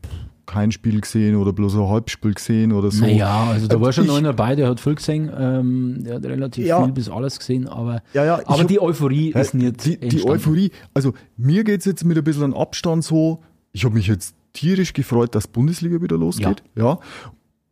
[0.45, 3.05] kein Spiel gesehen oder bloß ein Halbspiel gesehen oder so.
[3.05, 6.25] Naja, also da war schon Ich- einer dabei, der hat viel gesehen, ähm, der hat
[6.25, 6.83] relativ Ja.
[6.83, 9.97] viel bis alles gesehen, aber, Ja, ja, aber hab- die Euphorie Ja, ist nicht die,
[9.97, 10.25] die.
[10.27, 14.91] Euphorie, also mir geht's jetzt mit ein bisschen Abstand so, ich habe mich jetzt tierisch
[14.91, 16.61] gefreut, dass Bundesliga wieder losgeht.
[16.75, 16.99] Ja.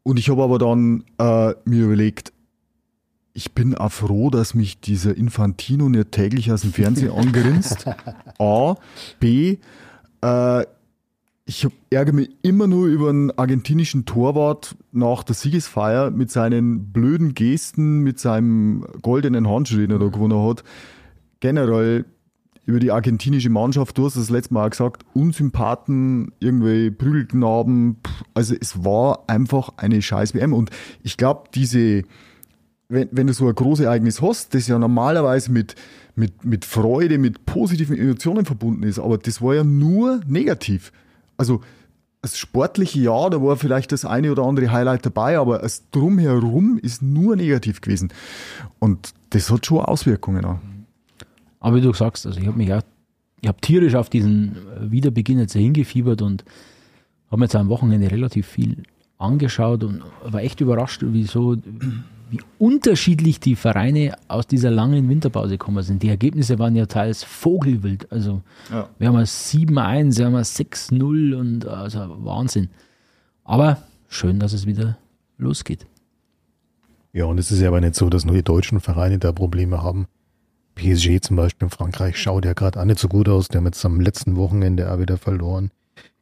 [0.03, 2.31] Und ich habe aber dann äh, mir überlegt,
[3.39, 7.85] ich bin auch froh, dass mich dieser Infantino nicht täglich aus dem Fernsehen angrinst.
[8.37, 8.75] A.
[9.21, 9.59] B.
[10.21, 10.65] Äh,
[11.45, 17.33] ich ärgere mich immer nur über einen argentinischen Torwart nach der Siegesfeier mit seinen blöden
[17.33, 20.65] Gesten, mit seinem goldenen Handschuh, den er da gewonnen hat.
[21.39, 22.03] Generell
[22.65, 27.99] über die argentinische Mannschaft, du hast das letzte Mal auch gesagt, Unsympathen, irgendwelche Prügelknaben.
[28.33, 30.51] Also es war einfach eine scheiß WM.
[30.51, 30.71] Und
[31.03, 32.03] ich glaube, diese,
[32.89, 35.75] wenn, wenn du so ein großes Ereignis hast, das ja normalerweise mit,
[36.15, 40.91] mit, mit Freude, mit positiven Emotionen verbunden ist, aber das war ja nur negativ.
[41.37, 41.61] Also
[42.21, 46.77] das sportliche Jahr, da war vielleicht das eine oder andere Highlight dabei, aber das Drumherum
[46.81, 48.11] ist nur negativ gewesen.
[48.79, 50.59] Und das hat schon Auswirkungen auch.
[51.59, 52.81] Aber wie du sagst, also ich habe mich auch,
[53.41, 56.43] ich tierisch auf diesen äh, Wiederbeginn jetzt hingefiebert und
[57.29, 58.83] habe mir jetzt am Wochenende relativ viel
[59.17, 61.55] angeschaut und war echt überrascht, wieso,
[62.29, 66.03] wie unterschiedlich die Vereine aus dieser langen Winterpause gekommen sind.
[66.03, 68.11] Die Ergebnisse waren ja teils vogelwild.
[68.11, 68.89] Also Ja.
[68.99, 72.69] wir haben ein 7-1, wir haben ein 6-0 und also Wahnsinn.
[73.43, 73.77] Aber
[74.07, 74.97] schön, dass es wieder
[75.37, 75.87] losgeht.
[77.13, 79.81] Ja, und es ist ja aber nicht so, dass nur die deutschen Vereine da Probleme
[79.81, 80.07] haben.
[80.75, 83.47] PSG zum Beispiel in Frankreich schaut ja gerade auch nicht so gut aus.
[83.47, 85.71] Die haben jetzt am letzten Wochenende auch wieder verloren.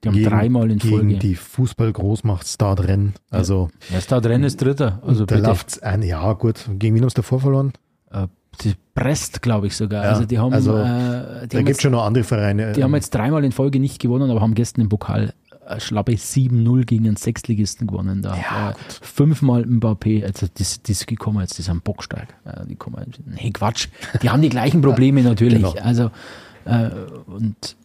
[0.04, 1.16] Die haben dreimal in gegen Folge.
[1.18, 3.14] die Fußball-Großmacht Stadrennen.
[3.32, 3.70] Also
[4.10, 5.02] Ja, drin ist Dritter.
[5.06, 5.48] Also da bitte.
[5.48, 7.74] läuft's ein, ja gut, gegen wen haben sie davor verloren?
[8.12, 8.28] Äh,
[8.62, 10.04] die Brest, glaube ich sogar.
[10.04, 12.74] Ja, also die haben, also, äh, die Da gibt jetzt, schon noch andere Vereine.
[12.74, 15.34] die haben jetzt dreimal in Folge nicht gewonnen, aber haben gestern im Pokal
[15.68, 18.22] äh, schlappe 7-0 gegen einen Sechstligisten gewonnen.
[18.22, 18.36] Da.
[18.36, 22.30] Ja, äh, fünfmal Mbappé, also das, das die kommen jetzt, die sind bockstark.
[22.45, 23.89] Äh, die kommen, nee, Quatsch.
[24.22, 25.64] Die haben die gleichen Probleme natürlich.
[25.64, 25.76] Genau.
[25.84, 26.12] Also,
[26.66, 26.89] äh,
[27.28, 27.76] und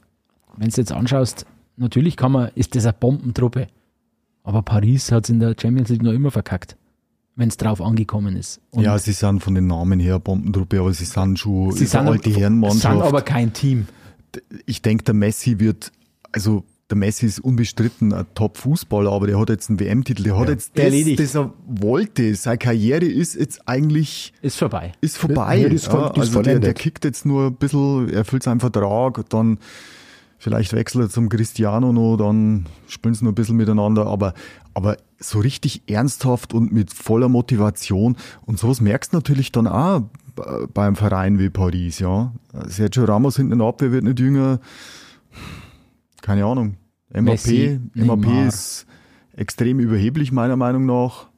[0.56, 1.46] wenn du jetzt anschaust,
[1.76, 3.68] natürlich kann man, ist das eine Bombentruppe.
[4.44, 6.76] Aber Paris hat es in der Champions League noch immer verkackt,
[7.36, 8.60] wenn es drauf angekommen ist.
[8.70, 12.08] Und ja, sie sind von den Namen her Bombentruppe, aber sie sind schon sie sind,
[12.08, 13.02] alte sind Herrenmannschaft.
[13.02, 13.86] aber kein Team.
[14.66, 15.92] ich denke, der Messi wird,
[16.32, 20.48] also der Messi ist unbestritten ein Top-Fußballer, aber der hat jetzt einen WM-Titel, der hat
[20.48, 21.20] jetzt das, Erledigt.
[21.20, 22.34] das er wollte.
[22.34, 24.92] Seine Karriere ist jetzt eigentlich Ist vorbei.
[25.00, 25.58] ist vorbei.
[25.58, 29.24] Ja, ist voll- ist also der, der kickt jetzt nur ein bisschen, erfüllt seinen Vertrag,
[29.30, 29.58] dann
[30.42, 34.34] vielleicht wechselt er zum Cristiano noch, dann spielen sie noch ein bisschen miteinander, aber,
[34.74, 40.02] aber so richtig ernsthaft und mit voller Motivation und sowas merkst du natürlich dann auch
[40.74, 42.32] beim Verein wie Paris, ja.
[42.66, 44.58] Sergio Ramos hinten in der Abwehr wird nicht jünger,
[46.22, 46.76] keine Ahnung.
[47.08, 48.48] Messi, MAP, MAP Neymar.
[48.48, 48.86] ist,
[49.36, 51.28] extrem überheblich, meiner Meinung nach.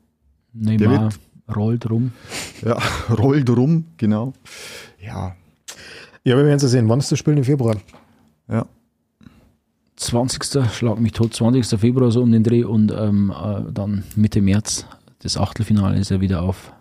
[0.55, 1.11] Neymar
[1.55, 2.13] rollt rum.
[2.65, 2.79] Ja,
[3.11, 4.33] rollt rum, genau.
[4.99, 5.37] Ja.
[6.23, 6.89] Ja, wir werden es sehen.
[6.89, 7.77] Wann ist das Spiel im Februar?
[8.49, 8.65] Ja.
[9.97, 10.73] 20.
[10.73, 11.79] Schlag mich tot, 20.
[11.79, 14.87] Februar so um den Dreh und ähm, äh, dann Mitte März.
[15.21, 16.73] Das Achtelfinale ist ja wieder auf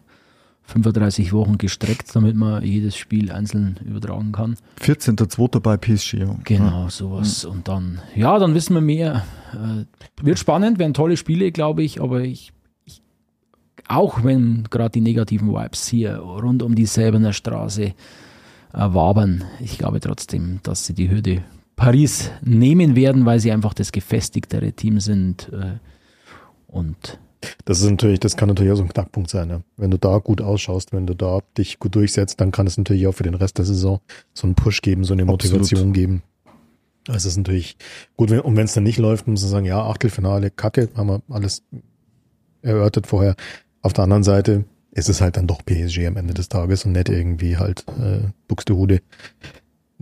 [0.66, 4.55] 35 Wochen gestreckt, damit man jedes Spiel einzeln übertragen kann.
[4.82, 5.59] 14.2.
[5.59, 6.14] bei PSG.
[6.14, 6.36] Ja.
[6.43, 7.45] Genau, sowas.
[7.45, 9.24] Und dann, ja, dann wissen wir mehr.
[9.53, 9.86] Äh,
[10.24, 12.53] wird spannend, werden tolle Spiele, glaube ich, aber ich,
[12.86, 13.01] ich
[13.88, 17.93] auch wenn gerade die negativen Vibes hier rund um die Säbener Straße äh,
[18.74, 21.43] wabern, ich glaube trotzdem, dass sie die Hürde
[21.76, 25.52] Paris nehmen werden, weil sie einfach das gefestigtere Team sind.
[25.52, 25.78] Äh,
[26.68, 27.20] und
[27.66, 29.50] das ist natürlich, das kann natürlich auch so ein Knackpunkt sein.
[29.50, 29.62] Ja.
[29.78, 33.08] Wenn du da gut ausschaust, wenn du da dich gut durchsetzt, dann kann es natürlich
[33.08, 34.00] auch für den Rest der Saison
[34.34, 35.94] so einen Push geben, so eine Motivation Absolut.
[35.94, 36.24] geben.
[37.06, 37.76] Das ist natürlich
[38.16, 38.32] gut.
[38.32, 41.64] Und wenn es dann nicht läuft, muss man sagen, ja, Achtelfinale, Kacke, haben wir alles
[42.62, 43.36] erörtert vorher.
[43.82, 46.94] Auf der anderen Seite ist es halt dann doch PSG am Ende des Tages und
[46.94, 49.02] nicht irgendwie halt äh, Buxtehude.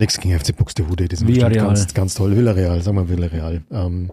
[0.02, 1.68] Nichts gegen FC Buxtehude, die sind Villarreal.
[1.68, 2.36] ganz, ganz toll.
[2.36, 3.62] Villarreal, sagen wir Villarreal.
[3.70, 4.10] Ähm,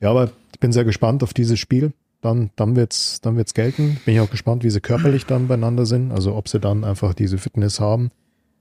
[0.00, 3.98] ja, aber ich bin sehr gespannt auf dieses Spiel dann, dann wird's, dann wird's gelten.
[4.04, 6.12] Bin ich auch gespannt, wie sie körperlich dann beieinander sind.
[6.12, 8.10] Also ob sie dann einfach diese Fitness haben.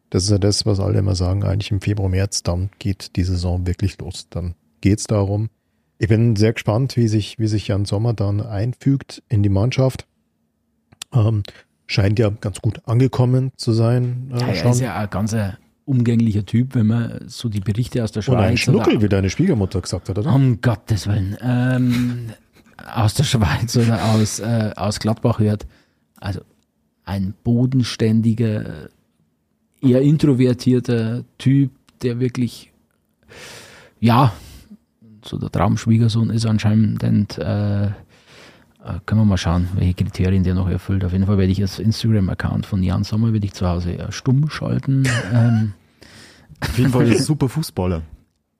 [0.09, 3.23] Das ist ja das, was alle immer sagen, eigentlich im Februar, März, dann geht die
[3.23, 4.27] Saison wirklich los.
[4.29, 5.49] Dann geht's darum.
[5.99, 10.07] Ich bin sehr gespannt, wie sich, wie sich Jan Sommer dann einfügt in die Mannschaft.
[11.13, 11.43] Ähm,
[11.85, 14.31] scheint ja ganz gut angekommen zu sein.
[14.33, 15.35] Äh, ja, er ist ja ein ganz
[15.89, 18.35] umgänglicher Typ, wenn man so die Berichte aus der Schweiz.
[18.35, 20.33] Und ein Schnuckel, wie deine Schwiegermutter gesagt hat, oder?
[20.33, 21.35] Um Gottes Willen.
[21.41, 22.29] Ähm,
[22.93, 25.65] aus der Schweiz oder aus, äh, aus Gladbach hört.
[26.17, 26.41] Also
[27.05, 28.89] ein bodenständiger,
[29.81, 31.71] eher introvertierter Typ,
[32.03, 32.71] der wirklich,
[33.99, 34.33] ja,
[35.25, 37.37] so der Traumschwiegersohn ist anscheinend.
[37.37, 37.87] Äh,
[38.89, 41.03] äh, können wir mal schauen, welche Kriterien der noch erfüllt.
[41.03, 44.11] Auf jeden Fall werde ich das Instagram-Account von Jan Sommer werde ich zu Hause äh,
[44.11, 45.07] stumm schalten.
[45.33, 45.73] Ähm.
[46.61, 48.01] Auf jeden Fall ist ein super Fußballer.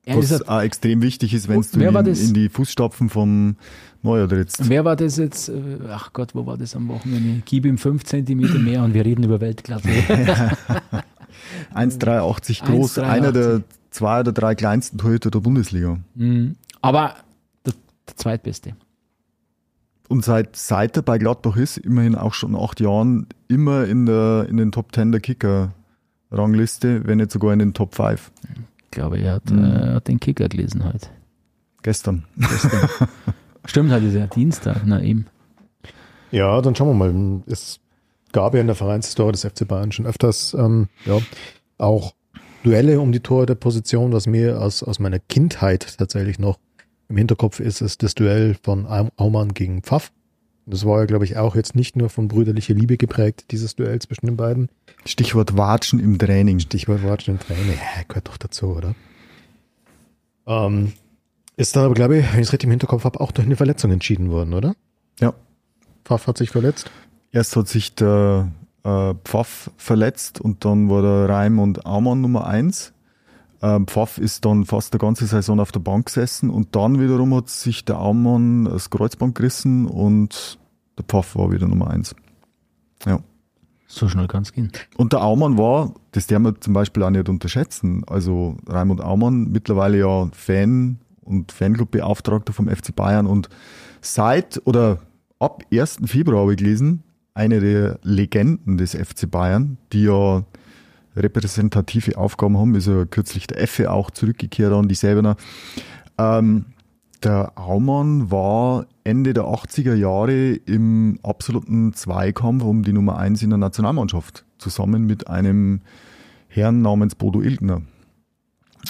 [0.06, 3.56] Er was auch extrem wichtig ist, wenn du in, in, die Fußstapfen vom
[4.02, 4.68] Neuer trittst.
[4.68, 5.50] Wer war das jetzt?
[5.50, 7.42] Äh, ach Gott, wo war das am Wochenende?
[7.44, 9.88] Gib ihm 5 cm mehr und wir reden über Weltklasse.
[11.74, 15.98] 1,83 groß, 1, einer der zwei oder drei kleinsten Torhüter der Bundesliga.
[16.14, 16.56] Mhm.
[16.80, 17.16] Aber
[17.66, 17.74] der,
[18.08, 18.74] der zweitbeste.
[20.08, 24.46] Und seit, seit er bei Gladbach ist, immerhin auch schon acht Jahren, immer in, der,
[24.48, 25.20] in den Top 10 der
[26.30, 28.30] Kicker-Rangliste, wenn nicht sogar in den Top 5.
[28.84, 29.64] Ich glaube, er hat, mhm.
[29.64, 31.08] äh, hat den Kicker gelesen heute.
[31.82, 32.24] Gestern.
[32.36, 32.88] Gestern.
[33.64, 35.26] Stimmt, heute ist ja Dienstag, na eben.
[36.30, 37.42] Ja, dann schauen wir mal.
[37.46, 37.80] Es
[38.32, 41.18] gab ja in der Vereinshistorie des FC Bayern schon öfters ähm, ja,
[41.78, 42.14] auch
[42.62, 46.58] Duelle um die Tore der Position, was mir aus, aus meiner Kindheit tatsächlich noch
[47.08, 50.12] im Hinterkopf ist, ist das Duell von Aumann gegen Pfaff.
[50.66, 53.98] Das war ja, glaube ich, auch jetzt nicht nur von brüderlicher Liebe geprägt, dieses Duell
[54.00, 54.68] zwischen den beiden.
[55.04, 56.60] Stichwort Watschen im Training.
[56.60, 57.74] Stichwort Watschen im Training.
[57.74, 58.94] Ja, gehört doch dazu, oder?
[60.46, 60.92] Ähm,
[61.56, 63.56] ist dann aber, glaube ich, wenn ich es richtig im Hinterkopf habe, auch durch eine
[63.56, 64.74] Verletzung entschieden worden, oder?
[65.20, 65.34] Ja.
[66.04, 66.90] Pfaff hat sich verletzt?
[67.32, 68.50] Erst hat sich der
[68.84, 72.92] äh, Pfaff verletzt und dann war der Reim und Aumann Nummer eins.
[73.62, 77.34] Ähm, Pfaff ist dann fast eine ganze Saison auf der Bank gesessen und dann wiederum
[77.34, 80.58] hat sich der Aumann das Kreuzband gerissen und
[80.96, 82.14] der Pfaff war wieder Nummer eins.
[83.06, 83.20] Ja.
[83.86, 84.70] So schnell kann es gehen.
[84.96, 88.04] Und der Aumann war, das darf man zum Beispiel auch nicht unterschätzen.
[88.06, 93.48] Also Raimund Aumann, mittlerweile ja Fan und Fanclub-Beauftragter vom FC Bayern und
[94.00, 95.00] seit oder
[95.40, 95.98] ab 1.
[96.04, 97.02] Februar habe ich gelesen,
[97.34, 100.44] eine der Legenden des FC Bayern, die ja
[101.16, 105.36] repräsentative Aufgaben haben, ist ja kürzlich der Effe auch zurückgekehrt an die Säbener.
[106.18, 106.66] Ähm,
[107.22, 113.50] der Aumann war Ende der 80er Jahre im absoluten Zweikampf um die Nummer 1 in
[113.50, 115.82] der Nationalmannschaft, zusammen mit einem
[116.48, 117.82] Herrn namens Bodo Ilgner.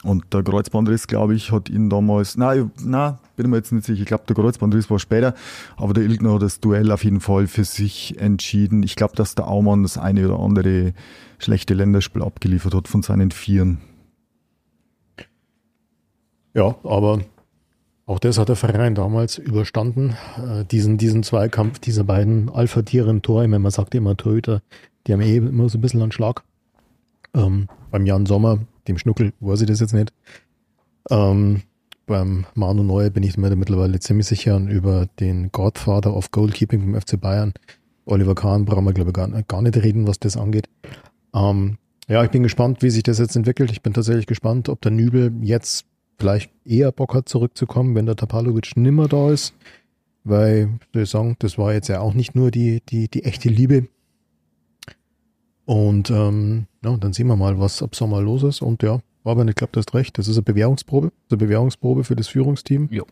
[0.02, 4.00] Und der Kreuzbandriss, glaube ich, hat ihn damals, nein, nein, bin mir jetzt nicht sicher,
[4.00, 5.34] ich glaube, der Kreuzbandriss war später,
[5.76, 8.82] aber der Ilgner hat das Duell auf jeden Fall für sich entschieden.
[8.82, 10.94] Ich glaube, dass der Aumann das eine oder andere
[11.38, 13.78] schlechte Länderspiel abgeliefert hat von seinen Vieren.
[16.54, 17.20] Ja, aber
[18.06, 23.22] auch das hat der Verein damals überstanden, äh, diesen, diesen Zweikampf dieser beiden Alpha-Tiere im
[23.22, 23.44] Tor.
[23.44, 24.62] Ich man sagt immer Torhüter,
[25.06, 26.42] die haben eh immer so ein bisschen einen Schlag.
[27.34, 28.58] Ähm, beim Jan Sommer,
[28.90, 30.12] dem Schnuckel, weiß ich das jetzt nicht.
[31.10, 31.62] Ähm,
[32.06, 36.80] beim Manu Neue bin ich mir mittlerweile ziemlich sicher und über den Godfather of Goalkeeping
[36.80, 37.54] beim FC Bayern,
[38.04, 40.68] Oliver Kahn, brauchen wir glaube ich gar, gar nicht reden, was das angeht.
[41.34, 41.78] Ähm,
[42.08, 43.70] ja, ich bin gespannt, wie sich das jetzt entwickelt.
[43.70, 45.86] Ich bin tatsächlich gespannt, ob der Nübel jetzt
[46.18, 49.54] vielleicht eher Bock hat, zurückzukommen, wenn der Tapalovic nimmer da ist.
[50.24, 53.48] Weil, soll ich sagen, das war jetzt ja auch nicht nur die, die, die echte
[53.48, 53.86] Liebe.
[55.64, 58.62] Und ähm, ja, dann sehen wir mal, was ab Sommer los ist.
[58.62, 60.18] Und ja, aber ich glaube, du hast recht.
[60.18, 61.08] Das ist eine Bewährungsprobe.
[61.08, 62.88] Das ist eine Bewährungsprobe für das Führungsteam.
[62.90, 63.04] Jo.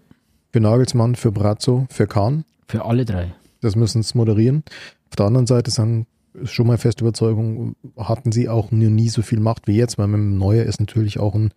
[0.53, 2.45] Für Nagelsmann, für Brazzo, für Kahn.
[2.67, 3.35] Für alle drei.
[3.61, 4.63] Das müssen sie moderieren.
[5.11, 6.07] Auf der anderen Seite sind
[6.45, 10.07] schon mal feste Überzeugung, hatten sie auch nie, nie so viel Macht wie jetzt, weil
[10.07, 11.53] mit dem Neuer ist natürlich auch ein,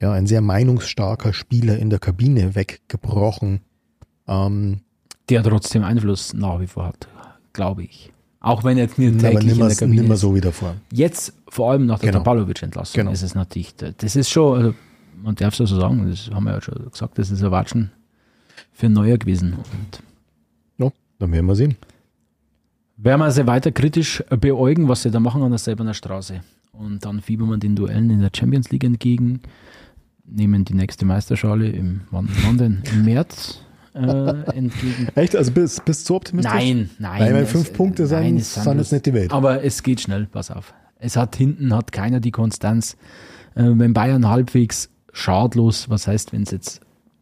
[0.00, 3.60] ja, ein sehr meinungsstarker Spieler in der Kabine weggebrochen.
[4.26, 4.80] Ähm,
[5.28, 7.08] Der trotzdem Einfluss nach wie vor hat,
[7.52, 8.12] glaube ich.
[8.40, 10.20] Auch wenn jetzt nicht aber täglich in nimmer, der Kabine nimmer ist.
[10.20, 10.76] so wie davor.
[10.92, 12.22] Jetzt, vor allem nach der Genau.
[12.22, 13.10] Tapalovic-Entlassung, Genau.
[13.12, 14.74] ist es natürlich, das ist schon, also
[15.22, 17.90] man darf es so sagen, das haben wir ja schon gesagt, das ist ein Watschen
[18.72, 19.54] für ein Neuer gewesen.
[19.54, 20.02] Und
[20.78, 21.76] Ja, dann werden wir sehen.
[22.98, 26.40] werden wir sie weiter kritisch beäugen, was sie da machen an der Selberner Straße.
[26.72, 29.40] Und dann fiebern wir den Duellen in der Champions League entgegen,
[30.26, 32.82] nehmen die nächste Meisterschale im, wann, wann denn?
[32.92, 33.60] Im März
[33.94, 34.00] äh,
[34.54, 35.08] entgegen.
[35.14, 35.34] Echt?
[35.34, 36.52] Also bist, bist du so optimistisch?
[36.52, 37.20] Nein, nein.
[37.22, 39.32] Nein, weil es- fünf Punkte sind- es sind jetzt nicht die Welt.
[39.32, 40.74] Aber es geht schnell, pass auf.
[40.98, 42.96] Es hat hinten hat keiner die Konstanz.
[43.54, 46.80] Äh, wenn Bayern halbwegs schadlos, was heißt, wenn sie jetzt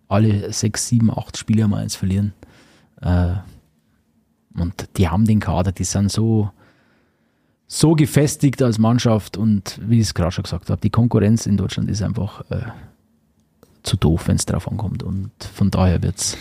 [0.09, 2.33] alle sechs, sieben, acht Spiele mal eins verlieren.
[3.01, 3.35] Äh,
[4.57, 6.51] und die haben den Kader, die sind so,
[7.67, 11.57] so gefestigt als Mannschaft und wie ich es gerade schon gesagt habe, die Konkurrenz in
[11.57, 12.67] Deutschland ist einfach äh,
[13.83, 15.03] zu doof, wenn es drauf ankommt.
[15.03, 16.37] Und von daher wird's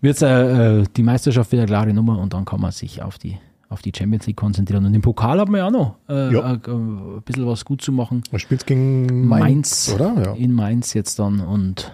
[0.00, 3.18] wird's äh, äh, die Meisterschaft wieder eine klare Nummer und dann kann man sich auf
[3.18, 3.38] die,
[3.68, 4.84] auf die Champions League konzentrieren.
[4.86, 6.52] Und im Pokal haben wir ja auch noch äh, Ja.
[6.54, 8.22] äh, ein bisschen was gut zu machen.
[8.30, 10.22] Du spielst gegen Mainz, Mainz, oder?
[10.24, 10.32] Ja.
[10.34, 11.92] in Mainz jetzt dann und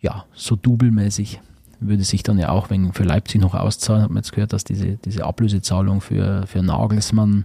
[0.00, 1.40] ja, so dubelmäßig
[1.80, 4.02] würde sich dann ja auch wegen für Leipzig noch auszahlen.
[4.02, 7.44] Hat man jetzt gehört, dass diese, diese Ablösezahlung für, für Nagelsmann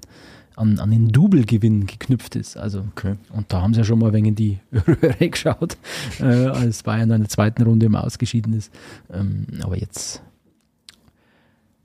[0.56, 2.56] an, an den Double-Gewinn geknüpft ist.
[2.58, 3.16] Also, Okay.
[3.34, 5.78] und da haben sie ja schon mal wegen die Röhre geschaut,
[6.20, 8.72] äh, als Bayern in der zweiten Runde immer ausgeschieden ist.
[9.12, 10.22] Ähm, aber jetzt.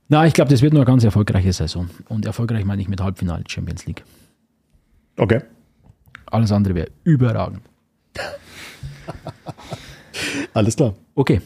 [0.09, 1.89] Na, ich glaube, das wird nur eine ganz erfolgreiche Saison.
[2.09, 4.05] Und erfolgreich meine ich mit Halbfinale Champions League.
[5.17, 5.41] Okay.
[6.27, 7.63] Alles andere wäre überragend.
[10.55, 10.95] Alles klar.
[11.15, 11.41] Okay,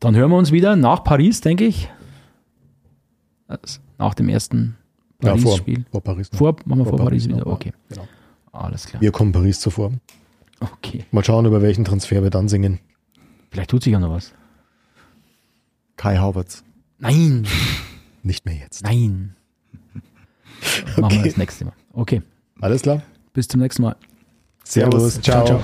[0.00, 1.88] dann hören wir uns wieder nach Paris, denke ich.
[3.48, 4.76] Also nach dem ersten
[5.22, 5.84] Ja, vor, Paris-Spiel.
[5.90, 6.32] vor Paris.
[6.32, 6.38] noch.
[6.38, 7.38] vor, machen wir vor, Paris, genau.
[7.38, 7.46] wieder.
[7.48, 8.06] Okay, Genau.
[8.52, 9.00] alles klar.
[9.00, 9.92] Wir kommen Paris zuvor.
[10.60, 12.78] Okay, Mal schauen, über welchen Transfer wir dann singen.
[13.50, 14.32] vielleicht tut sich ja noch was.
[15.96, 16.62] Kai Havertz.
[16.98, 17.46] Nein,
[18.26, 18.82] Nicht mehr jetzt.
[18.82, 19.36] nein.
[20.96, 21.16] Machen Okay.
[21.18, 21.74] wir das nächste Mal.
[21.92, 22.22] Okay,
[22.60, 23.00] Alles klar.
[23.32, 23.94] bis zum nächsten Mal.
[24.64, 25.20] Servus.
[25.20, 25.46] Ciao.
[25.46, 25.62] ciao.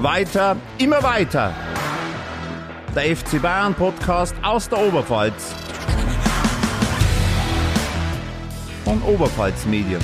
[0.00, 1.52] Weiter, immer weiter.
[2.94, 5.54] Der FC Bayern Podcast aus der Oberpfalz.
[8.84, 10.00] Von Oberpfalz Medien.